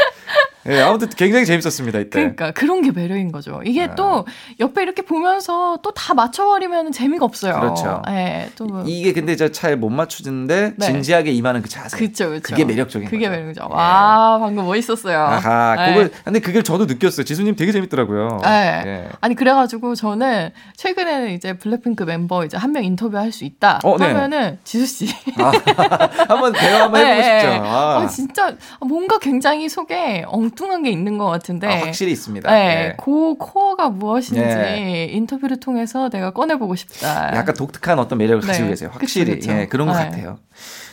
[0.67, 2.11] 예, 아무튼 굉장히 재밌었습니다, 이때.
[2.11, 3.61] 그러니까 그런 게 매력인 거죠.
[3.65, 3.95] 이게 아.
[3.95, 4.27] 또
[4.61, 7.61] 옆에 이렇게 보면서 또 다 맞춰버리면 재미가 없어요.
[7.61, 8.03] 그렇죠.
[8.09, 8.85] 예, 또 뭐.
[8.87, 10.87] 이게 근데 잘 못 맞추는데 네.
[10.87, 11.97] 진지하게 임하는 그 자세.
[11.97, 12.43] 그렇죠, 그렇죠.
[12.43, 13.39] 그게 매력적인 그게 거죠.
[13.39, 13.69] 매력이죠.
[13.71, 13.75] 예.
[13.75, 15.19] 와, 방금 멋있었어요.
[15.19, 15.89] 아하, 네.
[15.93, 17.25] 그걸 근데 그걸 저도 느꼈어요.
[17.25, 18.41] 지수님 되게 재밌더라고요.
[18.43, 18.83] 네.
[18.87, 19.09] 예.
[19.21, 24.07] 아니 그래가지고 저는 최근에는 이제 블랙핑크 멤버 이제 한 명 인터뷰할 수 있다 어, 네.
[24.07, 25.15] 하면은 지수 씨.
[25.39, 25.51] 아,
[26.29, 27.41] 한번 대화 한번 해보고 네.
[27.41, 27.65] 싶죠.
[27.65, 28.01] 아.
[28.03, 28.07] 아.
[28.07, 31.67] 진짜 뭔가 굉장히 속에 엉뚱한 게 있는 것 같은데.
[31.67, 32.51] 아, 확실히 있습니다.
[32.51, 32.97] 네, 네.
[32.99, 35.09] 그 코어가 무엇인지 네.
[35.13, 37.35] 인터뷰를 통해서 내가 꺼내보고 싶다.
[37.37, 38.71] 약간 독특한 어떤 매력을 가지고 네.
[38.71, 38.91] 계세요.
[38.93, 39.61] 확실히 그쵸, 그쵸.
[39.61, 40.05] 예, 그런 것 네.
[40.05, 40.39] 같아요.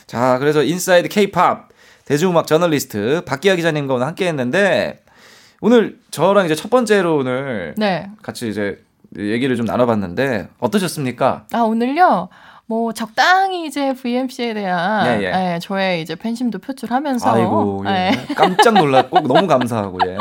[0.06, 1.68] 자, 그래서 Inside K-팝
[2.06, 5.02] 대중음악 저널리스트 박희아 기자님과 오늘 함께했는데
[5.60, 8.08] 오늘 저랑 이제 첫 번째로 오늘 네.
[8.22, 8.82] 같이 이제
[9.18, 11.46] 얘기를 좀 나눠봤는데 어떠셨습니까?
[11.52, 12.28] 아 오늘요.
[12.68, 15.54] 뭐 적당히 이제 VMC에 대한 예, 예.
[15.54, 18.12] 예, 저의 이제 팬심도 표출하면서 아이고 예.
[18.12, 18.26] 예.
[18.36, 20.18] 깜짝 놀랐고 너무 감사하고 예.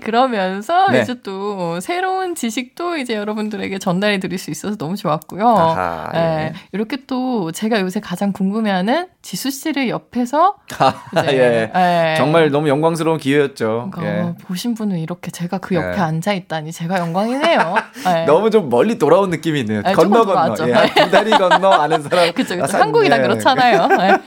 [0.00, 1.02] 그러면서 네.
[1.02, 5.46] 이제 또 새로운 지식도 이제 여러분들에게 전달해 드릴 수 있어서 너무 좋았고요.
[5.46, 6.18] 아하, 예.
[6.18, 6.52] 예.
[6.72, 10.94] 이렇게 또 제가 요새 가장 궁금해하는 지수 씨를 옆에서 아,
[11.26, 11.70] 예.
[11.74, 12.14] 예.
[12.16, 13.90] 정말 너무 영광스러운 기회였죠.
[13.92, 17.74] 그러니까 보신 분은 이렇게 제가 그 옆에 앉아 있다니 제가 영광이네요.
[18.26, 19.82] 너무 좀 멀리 돌아온 느낌이 있네요.
[19.82, 20.66] 건너 건너.
[20.66, 22.32] 예, 두 다리 건너 거 아는 사람.
[22.32, 22.74] 그쵸, 그쵸.
[22.74, 23.20] 아, 한국이라 예.
[23.20, 23.86] 그렇잖아요.
[23.88, 24.18] 네.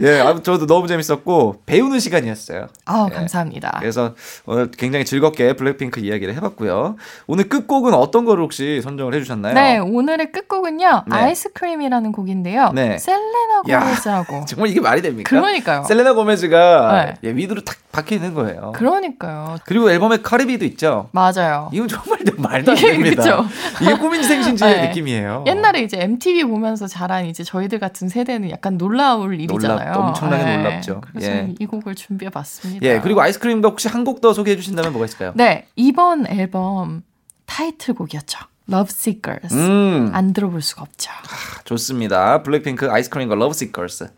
[0.00, 2.68] 예, 아무튼 저도 너무 재밌었고, 배우는 시간이었어요.
[2.86, 3.14] 아, 예.
[3.14, 3.76] 감사합니다.
[3.80, 4.14] 그래서
[4.46, 6.96] 오늘 굉장히 즐겁게 블랙핑크 이야기를 해봤고요.
[7.26, 9.52] 오늘 끝곡은 어떤 거를 혹시 선정을 해주셨나요?
[9.52, 11.16] 네, 오늘의 끝곡은요, 네.
[11.16, 12.70] 아이스크림이라는 곡인데요.
[12.72, 12.96] 네.
[12.96, 14.37] 셀레나 고메즈라고.
[14.38, 14.46] 하고.
[14.46, 15.28] 정말 이게 말이 됩니까?
[15.30, 15.84] 그러니까요.
[15.84, 17.14] 셀레나 고메즈가 네.
[17.30, 18.72] 예, 위드로 탁 박혀 있는 거예요.
[18.76, 19.58] 그러니까요.
[19.64, 21.08] 그리고 앨범에 카리비도 있죠.
[21.12, 21.70] 맞아요.
[21.72, 23.48] 이건 정말 말도 안 됩니다.
[23.80, 24.88] 이게 꿈인지 생신지의 네.
[24.88, 25.44] 느낌이에요.
[25.46, 29.92] 옛날에 이제 MTV 보면서 자란 이제 저희들 같은 세대는 약간 놀라울 일이잖아요.
[29.92, 30.56] 놀랍, 엄청나게 네.
[30.58, 31.00] 놀랍죠.
[31.12, 31.54] 그래서 예.
[31.58, 32.84] 이 곡을 준비해 봤습니다.
[32.86, 35.32] 예, 그리고 아이스크림도 혹시 한 곡 더 소개해 주신다면 뭐가 있을까요?
[35.34, 37.02] 네, 이번 앨범
[37.46, 38.38] 타이틀곡이었죠.
[38.70, 39.54] Love Seekers.
[39.54, 40.10] 음.
[40.12, 41.10] 안 들어볼 수가 없죠.
[41.10, 42.42] 아, 좋습니다.
[42.42, 44.08] 블랙핑크 아이스크림과 Love Seekers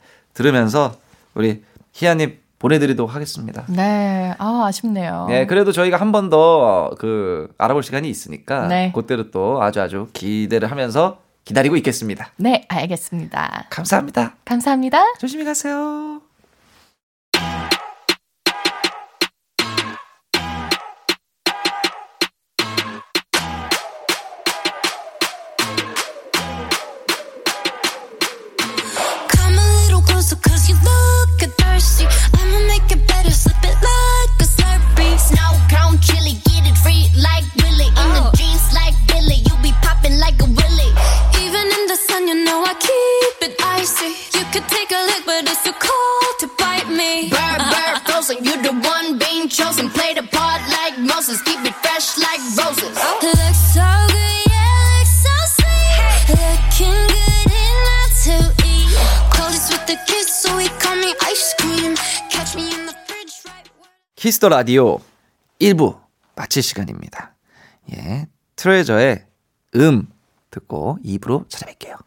[0.40, 0.96] 들으면서
[1.34, 3.64] 우리 희아님 보내드리도록 하겠습니다.
[3.68, 5.26] 네, 아 아쉽네요.
[5.28, 8.92] 네, 그래도 저희가 한 번 더 그 알아볼 시간이 있으니까 네.
[8.94, 12.32] 그때로 또 아주 아주 기대를 하면서 기다리고 있겠습니다.
[12.36, 13.66] 네, 알겠습니다.
[13.70, 14.36] 감사합니다.
[14.44, 15.14] 감사합니다.
[15.18, 16.20] 조심히 가세요.
[64.40, 64.98] 키스터 라디오
[65.60, 66.00] 1부
[66.34, 67.34] 마칠 시간입니다.
[67.92, 68.26] 예.
[68.56, 69.26] 트레저의
[69.76, 70.08] 음
[70.50, 71.98] 듣고 2부로 찾아뵐게요.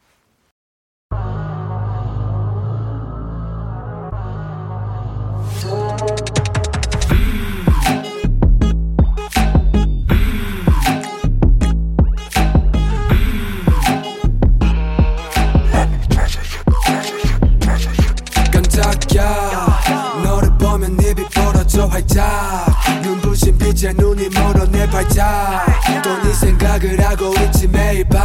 [22.08, 25.66] 활짝 눈부신 빛에 눈이 멀어 내 발짝
[26.04, 28.20] 또 네 생각을 하고 있지 매일 밤.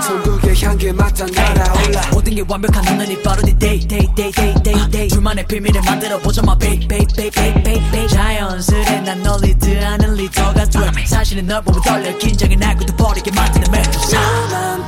[0.00, 2.00] 천국의 향기 맡아 날아올라.
[2.12, 5.08] 모든 게 완벽한 하늘이 바로 네 day day day day day day.
[5.08, 11.06] 둘만의 비밀을 만들어 보자 my baby baby baby baby 자연스레 난 널 리드하는 리더가 돼.
[11.06, 12.16] 사실은 널 보면 떨려.
[12.18, 13.70] 긴장이 나고도 버리게 만드는
[14.12, 14.83] 나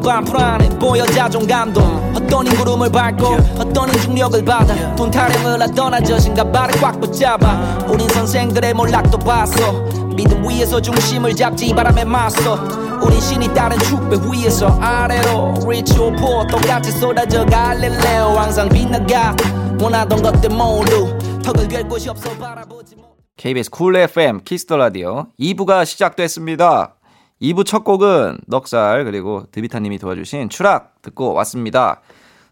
[0.00, 1.80] 바빠 불안해 보여 자존감도
[2.14, 3.26] 어떤 인구름을 밟고
[3.58, 7.86] 어떤 인중력을 받아 돈 타령을 하던 저신가 발을 꽉 붙잡아.
[7.86, 9.72] 우린 선생들의 몰락도 봤어.
[10.16, 12.54] 믿음 위에서 중심을 잡지 바람에 맞서.
[13.02, 18.38] 우린 신이 따른 축배 위에서 아래로 Rich or poor 똑같이 쏟아져 갈릴레오.
[18.38, 19.36] 항상 빛나가
[19.80, 22.96] 원하던 것들 모두 턱을 꿰 곳이 없어 바라보지
[23.36, 26.99] KBS 쿨 FM 키스터 라디오 2부가 시작됐습니다.
[27.40, 32.00] 2부 첫 곡은 넉살 그리고 드비타님이 도와주신 추락 듣고 왔습니다.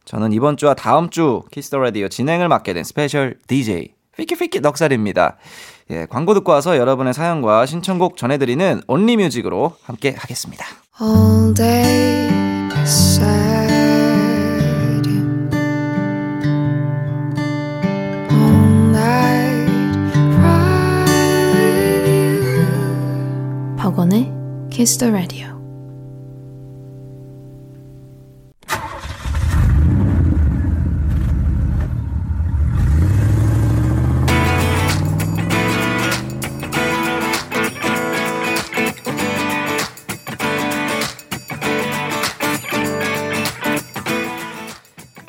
[0.04, 5.36] 저는 이번 주와 다음 주 Kiss the Radio 진행을 맡게 된 special DJ 피키피키 넉살입니다.
[5.90, 10.64] 예, 광고 듣고 와서 여러분의 사연과 신청곡 전해드리는 Only Music으로 함께 하겠습니다.
[11.00, 12.28] All day
[18.30, 19.68] All night
[23.76, 24.37] 박원의
[24.78, 25.58] Kiss the Radio.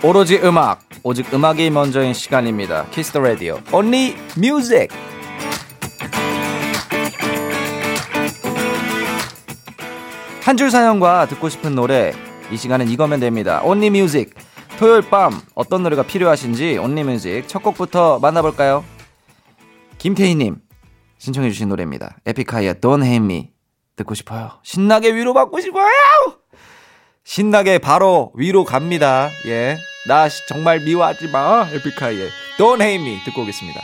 [0.04, 2.86] 오로지 음악, 오직 음악이 먼저인 시간입니다.
[2.92, 3.60] 키스 더 라디오.
[3.74, 5.09] Only music.
[10.50, 12.12] 한 줄 사연과 듣고 싶은 노래
[12.52, 13.62] 이 시간은 이거면 됩니다.
[13.64, 14.32] Only Music
[14.80, 18.84] 토요일 밤 어떤 노래가 필요하신지 온리 뮤직 첫 곡부터 만나볼까요?
[20.00, 20.56] 김태희님
[21.20, 22.18] 신청해 주신 노래입니다.
[22.26, 23.52] 에픽하이의 Don't Hate Me
[23.96, 24.54] 듣고 싶어요.
[24.64, 25.86] 신나게 위로받고 싶어요!
[27.24, 29.30] 신나게 바로 위로 갑니다.
[29.46, 29.78] 예.
[30.08, 31.68] 나 정말 미워하지 마.
[31.72, 32.28] 에픽하이의
[32.58, 33.80] Don't Hate Me 듣고 오겠습니다.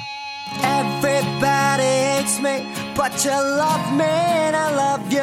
[0.63, 5.20] Everybody hates me, but you love me and I love you.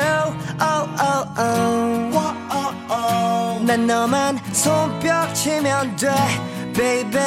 [0.60, 2.12] Oh, oh, oh.
[2.52, 3.66] oh, oh.
[3.66, 6.08] 난 너만 손뼉치면 돼.
[6.78, 7.20] baby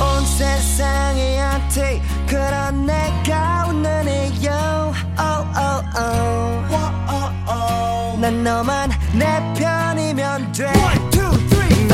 [0.00, 6.74] 온 세상이 한테 그런 내가 웃는 이유 oh, oh, oh.
[7.10, 8.20] oh, oh.
[8.20, 11.07] 난 너만 내 편이면 돼 One, two, three,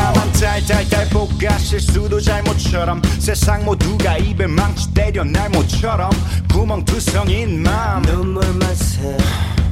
[0.05, 3.01] 나만 달달달 볶아 실수도 잘못처럼.
[3.17, 6.11] 세상 모두가 입에 망치 때려 날 모처럼.
[6.51, 9.17] 구멍 투성인 맘 눈물만 새.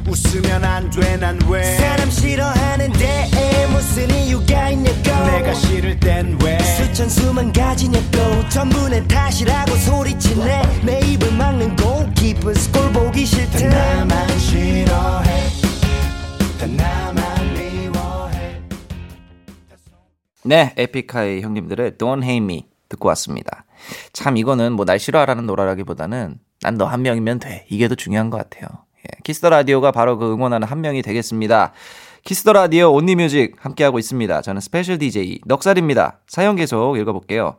[0.08, 1.76] 웃으면 안 돼 난 왜?
[1.76, 5.02] 사람 싫어하는데 무슨 이유가 있냐고.
[5.30, 6.58] 내가 싫을 땐 왜?
[6.58, 8.48] 수천 수만 가지냐고.
[8.48, 10.80] 전부 내 탓이라고 소리치네.
[10.82, 13.68] 내 입을 막는 골키퍼스 꼴 보기 싫대.
[13.68, 15.44] 나만 싫어해.
[16.76, 17.33] 나만
[20.44, 23.64] 네 에픽하이 형님들의 Don't Hate Me 듣고 왔습니다
[24.12, 28.36] 참 이거는 뭐 날 싫어하라는 노래라기보다는 난 너 한 명이면 돼 이게 더 중요한 것
[28.38, 28.66] 같아요
[29.04, 31.72] 예, Kiss the Radio가 바로 그 응원하는 한 명이 되겠습니다.
[32.24, 34.40] Kiss the Radio Only Music 함께하고 있습니다.
[34.40, 36.20] 저는 special DJ 넉살입니다.
[36.26, 37.56] 사연 계속 읽어볼게요.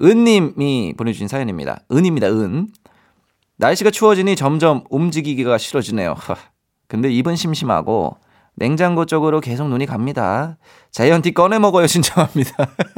[0.00, 1.80] 은님이 보내주신 사연입니다.
[1.90, 2.28] 은입니다.
[2.28, 2.68] 은.
[3.56, 6.14] 날씨가 추워지니 점점 움직이기가 싫어지네요.
[6.86, 8.16] 근데 입은 심심하고
[8.56, 10.56] 냉장고 쪽으로 계속 눈이 갑니다.
[10.90, 12.52] 자이언티 꺼내 먹어요 신청합니다.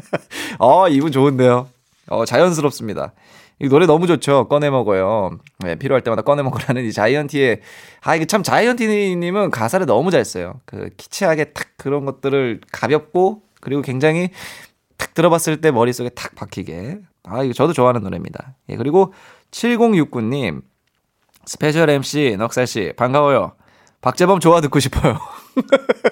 [0.58, 1.68] 어, 이분 좋은데요.
[2.08, 3.12] 어, 자연스럽습니다.
[3.60, 4.46] 이 노래 너무 좋죠.
[4.48, 5.38] 꺼내 먹어요.
[5.58, 7.60] 네, 필요할 때마다 꺼내 먹으라는 이 자이언티의
[8.02, 10.60] 아 이게 참 자이언티님은 가사를 너무 잘 써요.
[10.64, 14.30] 그 키치하게 탁 그런 것들을 가볍고 그리고 굉장히
[14.96, 17.00] 탁 들어봤을 때 머릿속에 탁 박히게.
[17.24, 18.54] 아 이거 저도 좋아하는 노래입니다.
[18.68, 19.12] 예, 그리고
[19.50, 20.62] 7069님
[21.44, 23.52] special MC 넉살 씨 반가워요.
[24.00, 25.18] 박재범 좋아 듣고 싶어요.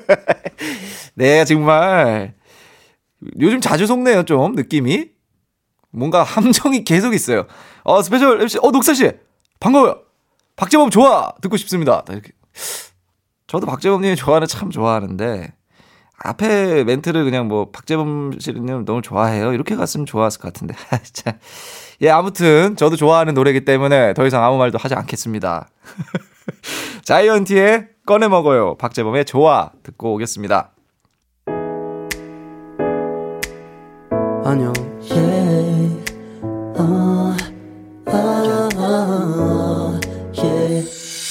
[1.14, 2.34] 네, 정말
[3.39, 5.11] 요즘 자주 속네요, 좀 느낌이.
[5.91, 7.47] 뭔가 함정이 계속 있어요.
[7.82, 9.12] 어, special MC, 어, 넉살 씨!
[9.61, 10.01] 반가워요!
[10.57, 11.32] 박재범 좋아!
[11.41, 12.05] 듣고 싶습니다.
[12.09, 12.32] 이렇게.
[13.47, 15.55] 저도 박재범님 좋아하는 참 좋아하는데,
[16.18, 19.53] 앞에 멘트를 그냥 뭐, 박재범 씨님 너무 좋아해요.
[19.53, 20.74] 이렇게 갔으면 좋았을 것 같은데.
[21.12, 21.39] 자.
[22.03, 25.68] 예, 아무튼, 저도 좋아하는 노래이기 때문에 더 이상 아무 말도 하지 않겠습니다.
[27.05, 28.76] 자이언티의 꺼내 먹어요.
[28.76, 29.70] 박재범의 좋아.
[29.82, 30.72] 듣고 오겠습니다.
[34.44, 34.72] 안녕.
[35.11, 35.26] Yeah.
[35.32, 36.07] yeah.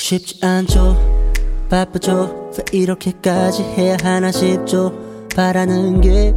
[0.05, 0.95] 쉽지 않죠.
[1.68, 2.51] 바쁘죠.
[2.57, 4.93] 왜 이렇게까지 해야 하나 싶죠.
[5.36, 6.32] 바라는 게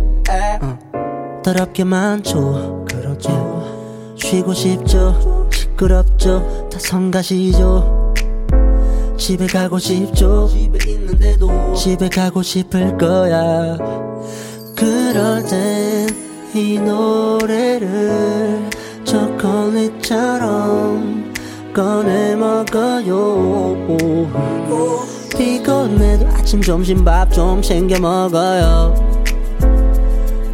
[0.62, 2.86] 어, 더럽게 많죠.
[2.88, 4.14] 그렇죠.
[4.16, 5.50] 쉬고 싶죠.
[5.52, 6.70] 시끄럽죠.
[6.72, 7.97] 다 성가시죠.
[9.18, 10.48] 집에 가고 싶죠.
[10.48, 13.76] 집에 있는데도 집에 가고 싶을 거야.
[14.76, 18.70] 그럴 땐 이 노래를
[19.04, 20.48] 초콜릿처럼
[21.74, 23.76] 꺼내 먹어요
[25.36, 28.94] 피곤해도 아침 점심 밥 좀 챙겨 먹어요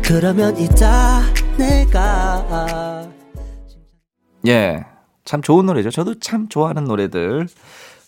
[0.03, 1.23] 그러면 이따
[1.57, 3.07] 내가
[4.47, 4.85] 예,
[5.25, 5.91] 참 좋은 노래죠.
[5.91, 7.47] 저도 참 좋아하는 노래들.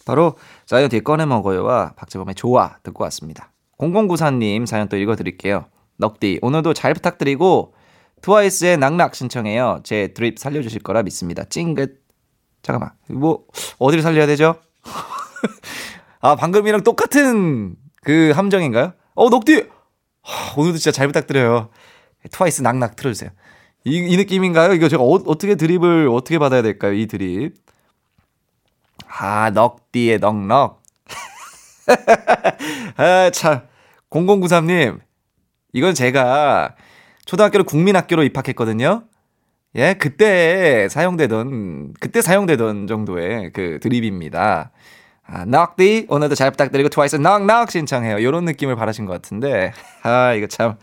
[0.07, 3.53] 바로 자이언티의 꺼내 먹어요와 박재범의 좋아 듣고 왔습니다.
[3.79, 5.67] 0094님 사연 또 읽어드릴게요.
[5.99, 7.75] 넉디 오늘도 잘 부탁드리고
[8.23, 9.81] 트와이스의 낙낙 신청해요.
[9.85, 11.45] 제 드립 살려주실 거라 믿습니다.
[11.45, 12.01] 찡긋.
[12.63, 12.93] 잠깐만.
[13.09, 13.45] 뭐,
[13.79, 14.57] 어디를 살려야 되죠?
[16.21, 18.95] 아, 방금이랑 똑같은 그 함정인가요?
[19.15, 19.69] 어, 녹디!
[20.57, 21.69] 오늘도 진짜 잘 부탁드려요.
[22.31, 23.31] 트와이스 낙낙 틀어주세요.
[23.85, 24.73] 이, 이 느낌인가요?
[24.73, 26.93] 이거 제가 어, 떻게 드립을 어떻게 받아야 될까요?
[26.93, 27.66] 이 드립.
[29.19, 30.83] 아, 넉디의 넉넉.
[32.97, 33.63] 아, 참.
[34.11, 35.01] 0093님.
[35.73, 36.75] 이건 제가
[37.25, 39.05] 초등학교를 국민학교로 입학했거든요.
[39.75, 44.71] 예, 그때 사용되던, 그때 사용되던 정도의 그 드립입니다.
[45.27, 48.23] 아, 넉디, 오늘도 잘 부탁드리고 트와이스 넉넉 신청해요.
[48.23, 49.73] 요런 느낌을 바라신 것 같은데.
[50.03, 50.77] 아, 이거 참.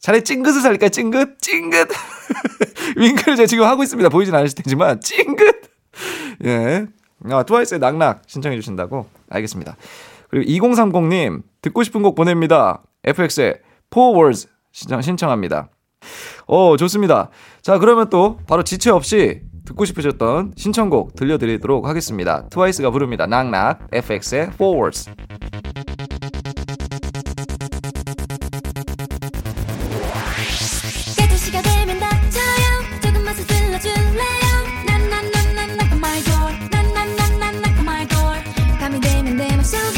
[0.00, 0.90] 차라리 찡긋을 살릴까요?
[0.90, 1.40] 찡긋?
[1.40, 1.88] 찡긋!
[2.96, 4.08] 윙크를 제가 지금 하고 있습니다.
[4.10, 5.60] 보이진 않으실 테지만, 찡긋!
[6.44, 6.86] 예.
[7.30, 9.06] 아, 트와이스의 낙낙 신청해 주신다고?
[9.30, 9.76] 알겠습니다.
[10.30, 12.82] 그리고 2030님, 듣고 싶은 곡 보냅니다.
[13.04, 13.60] FX의
[13.92, 15.70] Four Words 신청, 신청합니다.
[16.46, 17.30] 어, 좋습니다.
[17.62, 22.48] 자, 그러면 또 바로 지체 없이 듣고 싶으셨던 신청곡 들려드리도록 하겠습니다.
[22.48, 23.26] 트와이스가 부릅니다.
[23.26, 25.10] 낙낙, FX의 Forwards.
[39.70, 39.97] So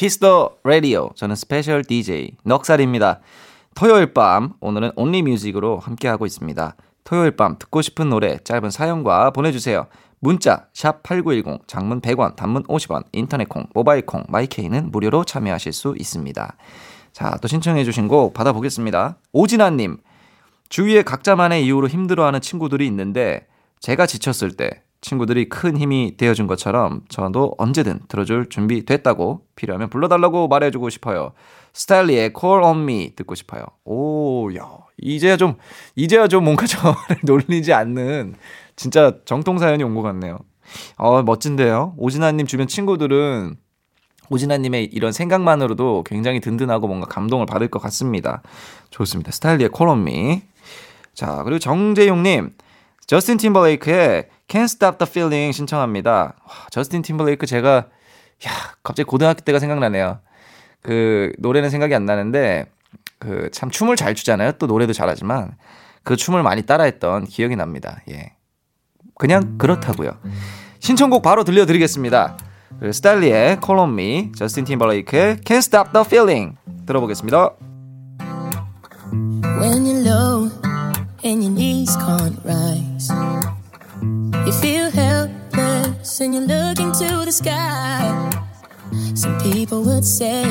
[0.00, 1.10] Kiss the Radio.
[1.14, 3.20] 저는 special DJ 넉살입니다.
[3.74, 6.74] 토요일 밤 오늘은 Only Music으로 함께하고 있습니다.
[7.04, 9.88] 토요일 밤 듣고 싶은 노래 짧은 사연과 보내주세요.
[10.18, 16.56] 문자 샵8910 장문 100원 단문 50원 인터넷 콩 모바일 콩 마이케이는 무료로 참여하실 수 있습니다.
[17.12, 19.18] 자 또 신청해 주신 곡 받아보겠습니다.
[19.34, 19.98] 오진아님
[20.70, 23.46] 주위에 각자만의 이유로 힘들어하는 친구들이 있는데
[23.80, 30.48] 제가 지쳤을 때 친구들이 큰 힘이 되어준 것처럼 저도 언제든 들어줄 준비 됐다고 필요하면 불러달라고
[30.48, 31.32] 말해주고 싶어요.
[31.72, 33.62] 스타일리의 Call on Me 듣고 싶어요.
[33.84, 35.54] 오, 야, 이제야 좀,
[35.96, 36.94] 이제야 좀 뭔가 저를
[37.24, 38.34] 놀리지 않는
[38.76, 40.38] 진짜 정통 사연이 온 것 같네요.
[40.96, 41.94] 어, 멋진데요.
[41.96, 43.56] 오진아님 주변 친구들은
[44.30, 48.42] 오진아님의 이런 생각만으로도 굉장히 든든하고 뭔가 감동을 받을 것 같습니다.
[48.90, 49.32] 좋습니다.
[49.32, 50.42] 스타일리의 Call on Me.
[51.14, 52.50] 자, 그리고 정재용님.
[53.10, 56.12] 저스틴 팀버레이크의 Can't Stop the Feeling 신청합니다.
[56.12, 57.86] 와, 저스틴 팀버레이크 제가
[58.46, 58.50] 야
[58.84, 60.20] 갑자기 고등학교 때가 생각나네요.
[60.80, 62.66] 그 노래는 생각이 안 나는데
[63.18, 64.52] 그 참 춤을 잘 추잖아요.
[64.52, 65.56] 또 노래도 잘하지만
[66.04, 68.00] 그 춤을 많이 따라했던 기억이 납니다.
[68.08, 68.34] 예.
[69.18, 70.12] 그냥 그렇다고요.
[70.78, 72.38] 신청곡 바로 들려드리겠습니다.
[72.92, 76.56] 스탈리의 Call on Me, 저스틴 팀버레이크의 Can't Stop the Feeling
[76.86, 77.56] 들어보겠습니다.
[79.58, 80.69] When you're low
[81.22, 83.10] and your knees can't rise
[84.46, 88.30] You feel helpless and you look into the sky.
[89.14, 90.44] Some people would say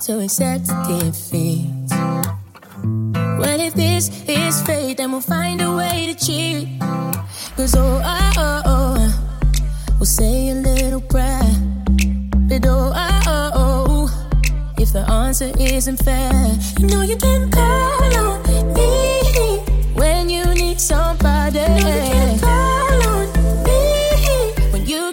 [0.00, 1.68] to accept defeat.
[3.40, 6.68] Well, if this is fate, then we'll find a way to cheat.
[7.56, 9.44] Cause oh, oh, oh, oh
[9.98, 11.52] we'll say a little prayer.
[12.48, 16.32] But oh, oh, oh, oh, if the answer isn't fair,
[16.78, 18.51] you know you can call on
[20.72, 21.58] when need somebody.
[24.86, 25.12] You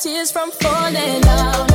[0.00, 1.66] tears from falling down.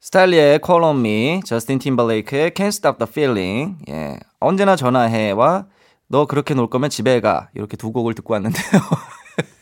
[0.00, 4.18] 스타일리의 Call on Me, 저스틴 팀벌레이크의 Can't Stop the Feeling, 예.
[4.40, 5.66] 언제나 전화해와
[6.08, 7.48] 너 그렇게 놀 거면 집에 가.
[7.54, 8.80] 이렇게 두 곡을 듣고 왔는데요.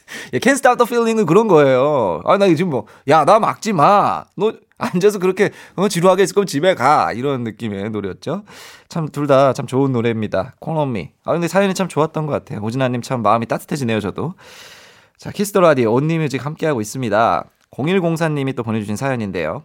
[0.32, 2.20] 예, Can't Stop the Feeling은 그런 거예요.
[2.24, 4.24] 아, 나 지금 뭐, 야, 나 막지 마.
[4.36, 8.44] 너 앉아서 그렇게 어, 지루하게 있을 거면 집에 가 이런 느낌의 노래였죠.
[8.88, 10.54] 참 둘 다 참 좋은 노래입니다.
[10.60, 11.10] 콩엄미.
[11.24, 12.60] 아 근데 사연이 참 좋았던 것 같아요.
[12.62, 14.34] 오진아님 참 마음이 따뜻해지네요 저도.
[15.16, 17.44] 자 Kiss the Radio Only Music 함께하고 있습니다.
[17.72, 19.64] 0104님이 또 보내주신 사연인데요.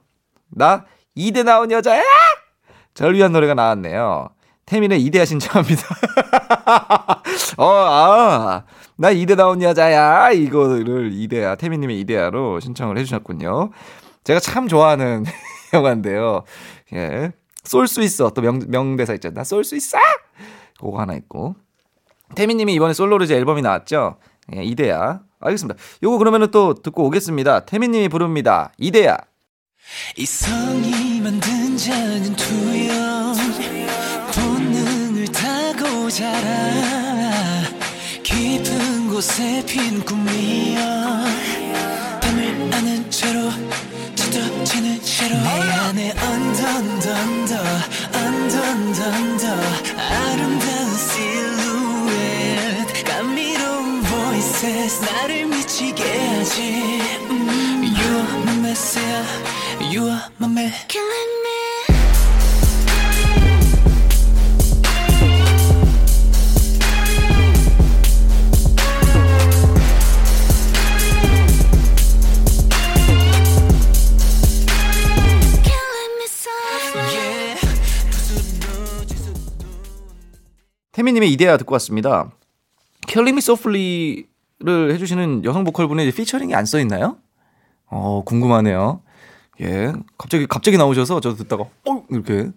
[0.50, 0.86] 나
[1.16, 2.02] 2대 나온 여자야!
[2.96, 4.30] 절 위한 노래가 나왔네요.
[4.66, 5.84] 태민의 이대야 신청합니다.
[7.58, 8.64] 어, 아,
[8.96, 10.32] 나 이대 나온 여자야.
[10.32, 13.72] 이거를 이대야, 태민님의 이대야로 신청을 해주셨군요.
[14.24, 15.26] 제가 참 좋아하는
[15.74, 16.44] 영화인데요.
[16.94, 17.32] 예.
[17.64, 18.30] 쏠 수 있어.
[18.32, 19.44] 또 명, 명대사 있잖아.
[19.44, 19.98] 쏠 수 있어!
[20.80, 21.56] 그거 하나 있고.
[22.36, 24.18] 태민님이 이번에 솔로르즈 앨범이 나왔죠?
[24.56, 25.22] 예, 이대야.
[25.40, 25.80] 알겠습니다.
[26.02, 27.62] 요거 그러면은 또 듣고 오겠습니다.
[27.62, 28.72] 태민님이 부릅니다.
[28.78, 29.18] 이대야.
[30.18, 33.34] 이성이 만든 자는 투영
[36.14, 37.64] 자라
[38.22, 40.80] 깊은 곳에 핀 꿈이여.
[42.22, 43.50] 밤을 아는 채로
[44.14, 45.36] 젖어지는 채로.
[45.38, 47.56] 내 안에 언던던더
[48.14, 49.48] 언던던더.
[49.98, 57.02] 아름다운 실루엣 감미로운 voices 나를 미치게 하지.
[57.32, 59.26] 음, You are my messiah
[59.82, 60.72] You are my man.
[60.88, 61.73] Killing me
[80.94, 82.32] 태미님의 이데아 듣고 왔습니다.
[83.08, 84.26] Killing Me Softly를
[84.94, 87.18] 해주시는 여성 보컬분의 피처링이 안 써 있나요?
[87.88, 89.02] 어 궁금하네요.
[89.62, 92.50] 예, 갑자기 갑자기 나오셔서 저도 듣다가 어 이렇게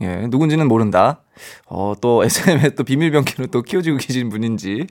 [0.00, 1.20] 예 누군지는 모른다.
[1.66, 4.86] 어 또 SM의 또 비밀 병기로 또 키워주고 계신 분인지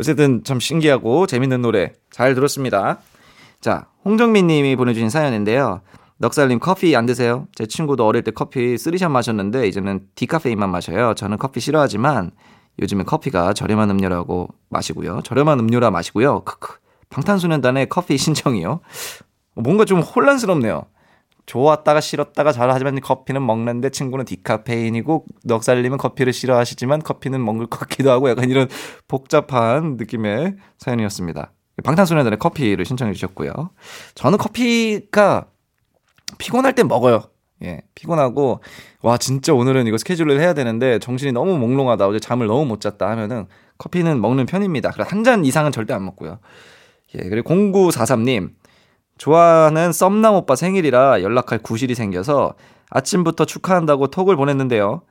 [0.00, 3.00] 어쨌든 참 신기하고 재밌는 노래 잘 들었습니다.
[3.60, 5.80] 자 홍정민 님이 보내주신 사연인데요.
[6.24, 7.48] 넉살님 커피 안 드세요?
[7.54, 11.12] 제 친구도 어릴 때 커피 three shot 마셨는데 이제는 디카페인만 마셔요.
[11.14, 12.30] 저는 커피 싫어하지만
[12.80, 15.20] 요즘에 커피가 저렴한 음료라고 마시고요.
[15.22, 16.44] 저렴한 음료라 마시고요.
[16.44, 16.78] 크크.
[17.10, 18.80] 방탄소년단의 커피 신청이요.
[19.56, 20.86] 뭔가 좀 혼란스럽네요.
[21.44, 28.30] 좋았다가 싫었다가 잘하지만 커피는 먹는데 친구는 디카페인이고 넉살님은 커피를 싫어하시지만 커피는 먹을 것 같기도 하고
[28.30, 28.66] 약간 이런
[29.08, 31.52] 복잡한 느낌의 사연이었습니다.
[31.84, 33.52] 방탄소년단의 커피를 신청해 주셨고요.
[34.14, 35.48] 저는 커피가
[36.38, 37.22] 피곤할 때 먹어요.
[37.62, 38.60] 예, 피곤하고,
[39.02, 42.06] 와, 진짜 오늘은 이거 스케줄을 해야 되는데 정신이 너무 몽롱하다.
[42.06, 43.46] 어제 잠을 너무 못 잤다 하면은
[43.78, 44.92] 커피는 먹는 편입니다.
[44.98, 46.38] 한잔 이상은 절대 안 먹고요.
[47.14, 48.50] 예, 그리고 0943님.
[49.16, 52.54] 좋아하는 썸남 오빠 생일이라 연락할 구실이 생겨서
[52.90, 55.02] 아침부터 축하한다고 톡을 보냈는데요.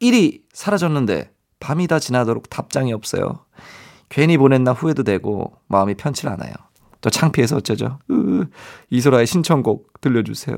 [0.00, 3.44] 1이 사라졌는데 밤이 다 지나도록 답장이 없어요.
[4.08, 6.52] 괜히 보냈나 후회도 되고 마음이 편치 않아요.
[7.00, 7.98] 또 창피해서 어쩌죠?
[8.10, 8.44] 으,
[8.90, 10.56] 이소라의 신청곡 들려주세요.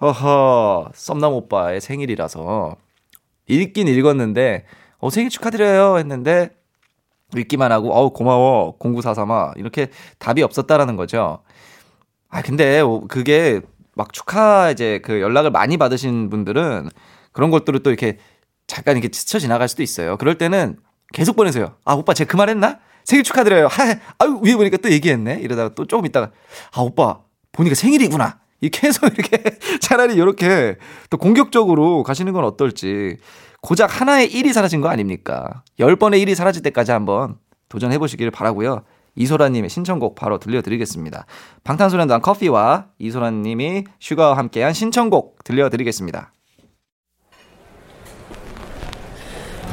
[0.00, 2.76] 허허, 썸남 오빠의 생일이라서
[3.46, 4.64] 읽긴 읽었는데
[4.98, 6.50] 어 생일 축하드려요 했는데
[7.36, 9.88] 읽기만 하고 어우 고마워 0943아 이렇게
[10.18, 11.42] 답이 없었다라는 거죠.
[12.28, 13.60] 아 근데 그게
[13.94, 16.88] 막 축하 이제 그 연락을 많이 받으신 분들은
[17.32, 18.18] 그런 것들을 또 이렇게
[18.66, 20.16] 잠깐 이렇게 스쳐 지나갈 수도 있어요.
[20.16, 20.78] 그럴 때는
[21.12, 21.76] 계속 보내세요.
[21.84, 22.80] 아 오빠 제가 그 말했나?
[23.04, 23.66] 생일 축하드려요.
[23.66, 23.84] 하,
[24.18, 25.40] 아유 위에 보니까 또 얘기했네.
[25.40, 26.30] 이러다가 또 조금 있다가
[26.72, 27.20] 아 오빠
[27.52, 28.40] 보니까 생일이구나.
[28.60, 30.76] 이렇게 해서 이렇게 차라리 이렇게
[31.10, 33.18] 또 공격적으로 가시는 건 어떨지.
[33.60, 35.62] 고작 하나의 1이 사라진 거 아닙니까?
[35.78, 37.36] 10번의 1이 사라질 때까지 한번
[37.68, 38.82] 도전해 보시기를 바라고요.
[39.16, 41.26] 이소라님의 신청곡 바로 들려드리겠습니다.
[41.62, 46.32] 방탄소년단 커피와 이소라님이 슈가와 함께한 신청곡 들려드리겠습니다.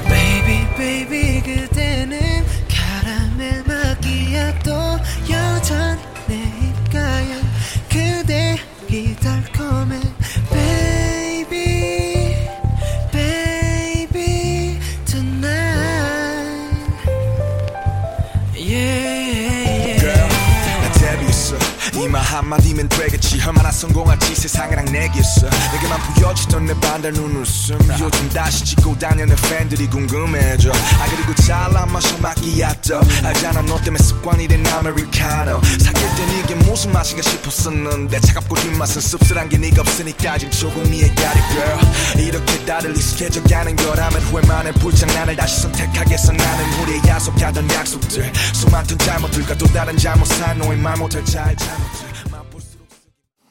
[0.07, 1.70] Baby, baby,
[5.69, 6.10] 여
[22.41, 23.39] 한마디면 되겠지.
[23.45, 27.77] 얼마나 성공할지 세상이랑 내겠어 내게만 보여주던 내 반달 눈웃음.
[27.99, 30.71] 요즘 다시 찍고 다녀는 팬들이 궁금해져.
[30.71, 35.61] 아 그리고 잘난 마셔 마끼야또 알잖아 너 때문에 습관이 된 아메리카노.
[35.63, 38.19] 사귈 땐 이게 무슨 맛인가 싶었었는데.
[38.21, 42.27] 차갑고 뒷맛은 씁쓸한 게 네가 없으니까 지금 조금 이해가리 girl.
[42.27, 46.31] 이렇게 다들 익숙해져가는 거라면 후회만의 불장난을 다시 선택하겠어.
[46.33, 48.31] 나는 우리의 약속하던 약속들.
[48.53, 52.10] 수많던 잘못들과 또 다른 잘못한 너의 말 못할 잘 잘못들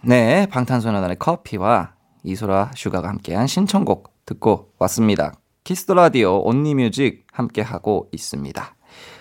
[0.02, 1.92] 네, 방탄소년단의 커피와
[2.24, 5.34] 이소라 슈가가 함께한 신청곡 듣고 왔습니다.
[5.64, 8.76] 키스 더 라디오 only music 함께 하고 있습니다.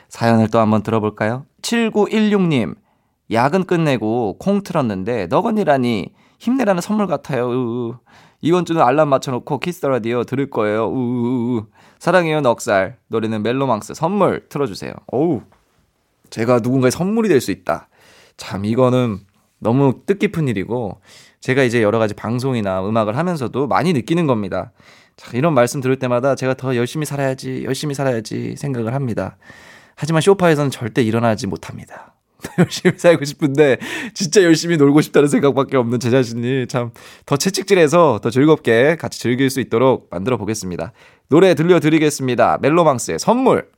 [0.08, 1.46] 사연을 또 한번 들어볼까요?
[1.62, 2.76] 7916님,
[3.32, 7.50] 야근 끝내고 콩 틀었는데 너건이라니 힘내라는 선물 같아요.
[7.50, 7.94] 으으.
[8.42, 10.88] 이번 주는 알람 맞춰놓고 키스 더 라디오 들을 거예요.
[10.88, 11.66] 우우우.
[12.00, 12.98] 사랑해요 넉살.
[13.08, 14.94] 노래는 멜로망스 선물 틀어주세요.
[15.12, 15.42] 어우,
[16.30, 17.90] 제가 누군가의 선물이 될 수 있다.
[18.38, 19.20] 참 이거는
[19.60, 21.00] 너무 뜻깊은 일이고
[21.40, 24.72] 제가 이제 여러 가지 방송이나 음악을 하면서도 많이 느끼는 겁니다.
[25.16, 29.38] 자, 이런 말씀 들을 때마다 제가 더 열심히 살아야지, 열심히 살아야지 생각을 합니다.
[29.96, 32.16] 하지만 쇼파에서는 절대 일어나지 못합니다.
[32.58, 33.78] 열심히 살고 싶은데
[34.14, 36.92] 진짜 열심히 놀고 싶다는 생각밖에 없는 제 자신이 참
[37.26, 40.94] 더 채찍질해서 더 즐겁게 같이 즐길 수 있도록 만들어 보겠습니다.
[41.28, 42.58] 노래 들려드리겠습니다.
[42.62, 43.70] 멜로망스의 선물.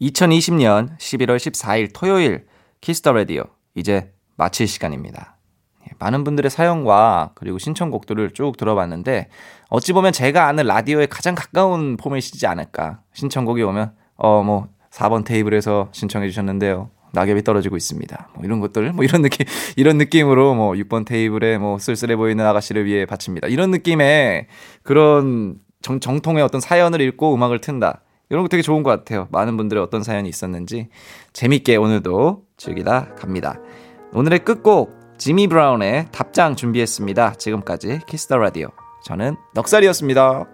[0.00, 2.46] 2020년 11월 14일 토요일
[2.80, 3.44] 키스 더 라디오
[3.74, 5.36] 이제 마칠 시간입니다.
[5.82, 9.28] 예, 많은 분들의 사연과 그리고 신청곡들을 쭉 들어봤는데
[9.68, 13.00] 어찌 보면 제가 아는 라디오에 가장 가까운 포맷이지 않을까.
[13.12, 16.90] 신청곡이 오면 어 뭐 4번 테이블에서 신청해 주셨는데요.
[17.12, 18.28] 낙엽이 떨어지고 있습니다.
[18.34, 19.46] 뭐 이런 것들, 뭐 이런 느낌,
[19.76, 23.48] 이런 느낌으로 뭐 6번 테이블에 뭐 쓸쓸해 보이는 아가씨를 위해 바칩니다.
[23.48, 24.46] 이런 느낌의
[24.82, 28.02] 그런 정, 정통의 어떤 사연을 읽고 음악을 튼다.
[28.30, 29.28] 이런 거 되게 좋은 것 같아요.
[29.30, 30.88] 많은 분들의 어떤 사연이 있었는지
[31.32, 33.58] 재밌게 오늘도 즐기다 갑니다.
[34.12, 37.34] 오늘의 끝곡 지미 브라운의 답장 준비했습니다.
[37.34, 38.68] 지금까지 키스 더 라디오.
[39.04, 40.46] 저는 넉살이었습니다.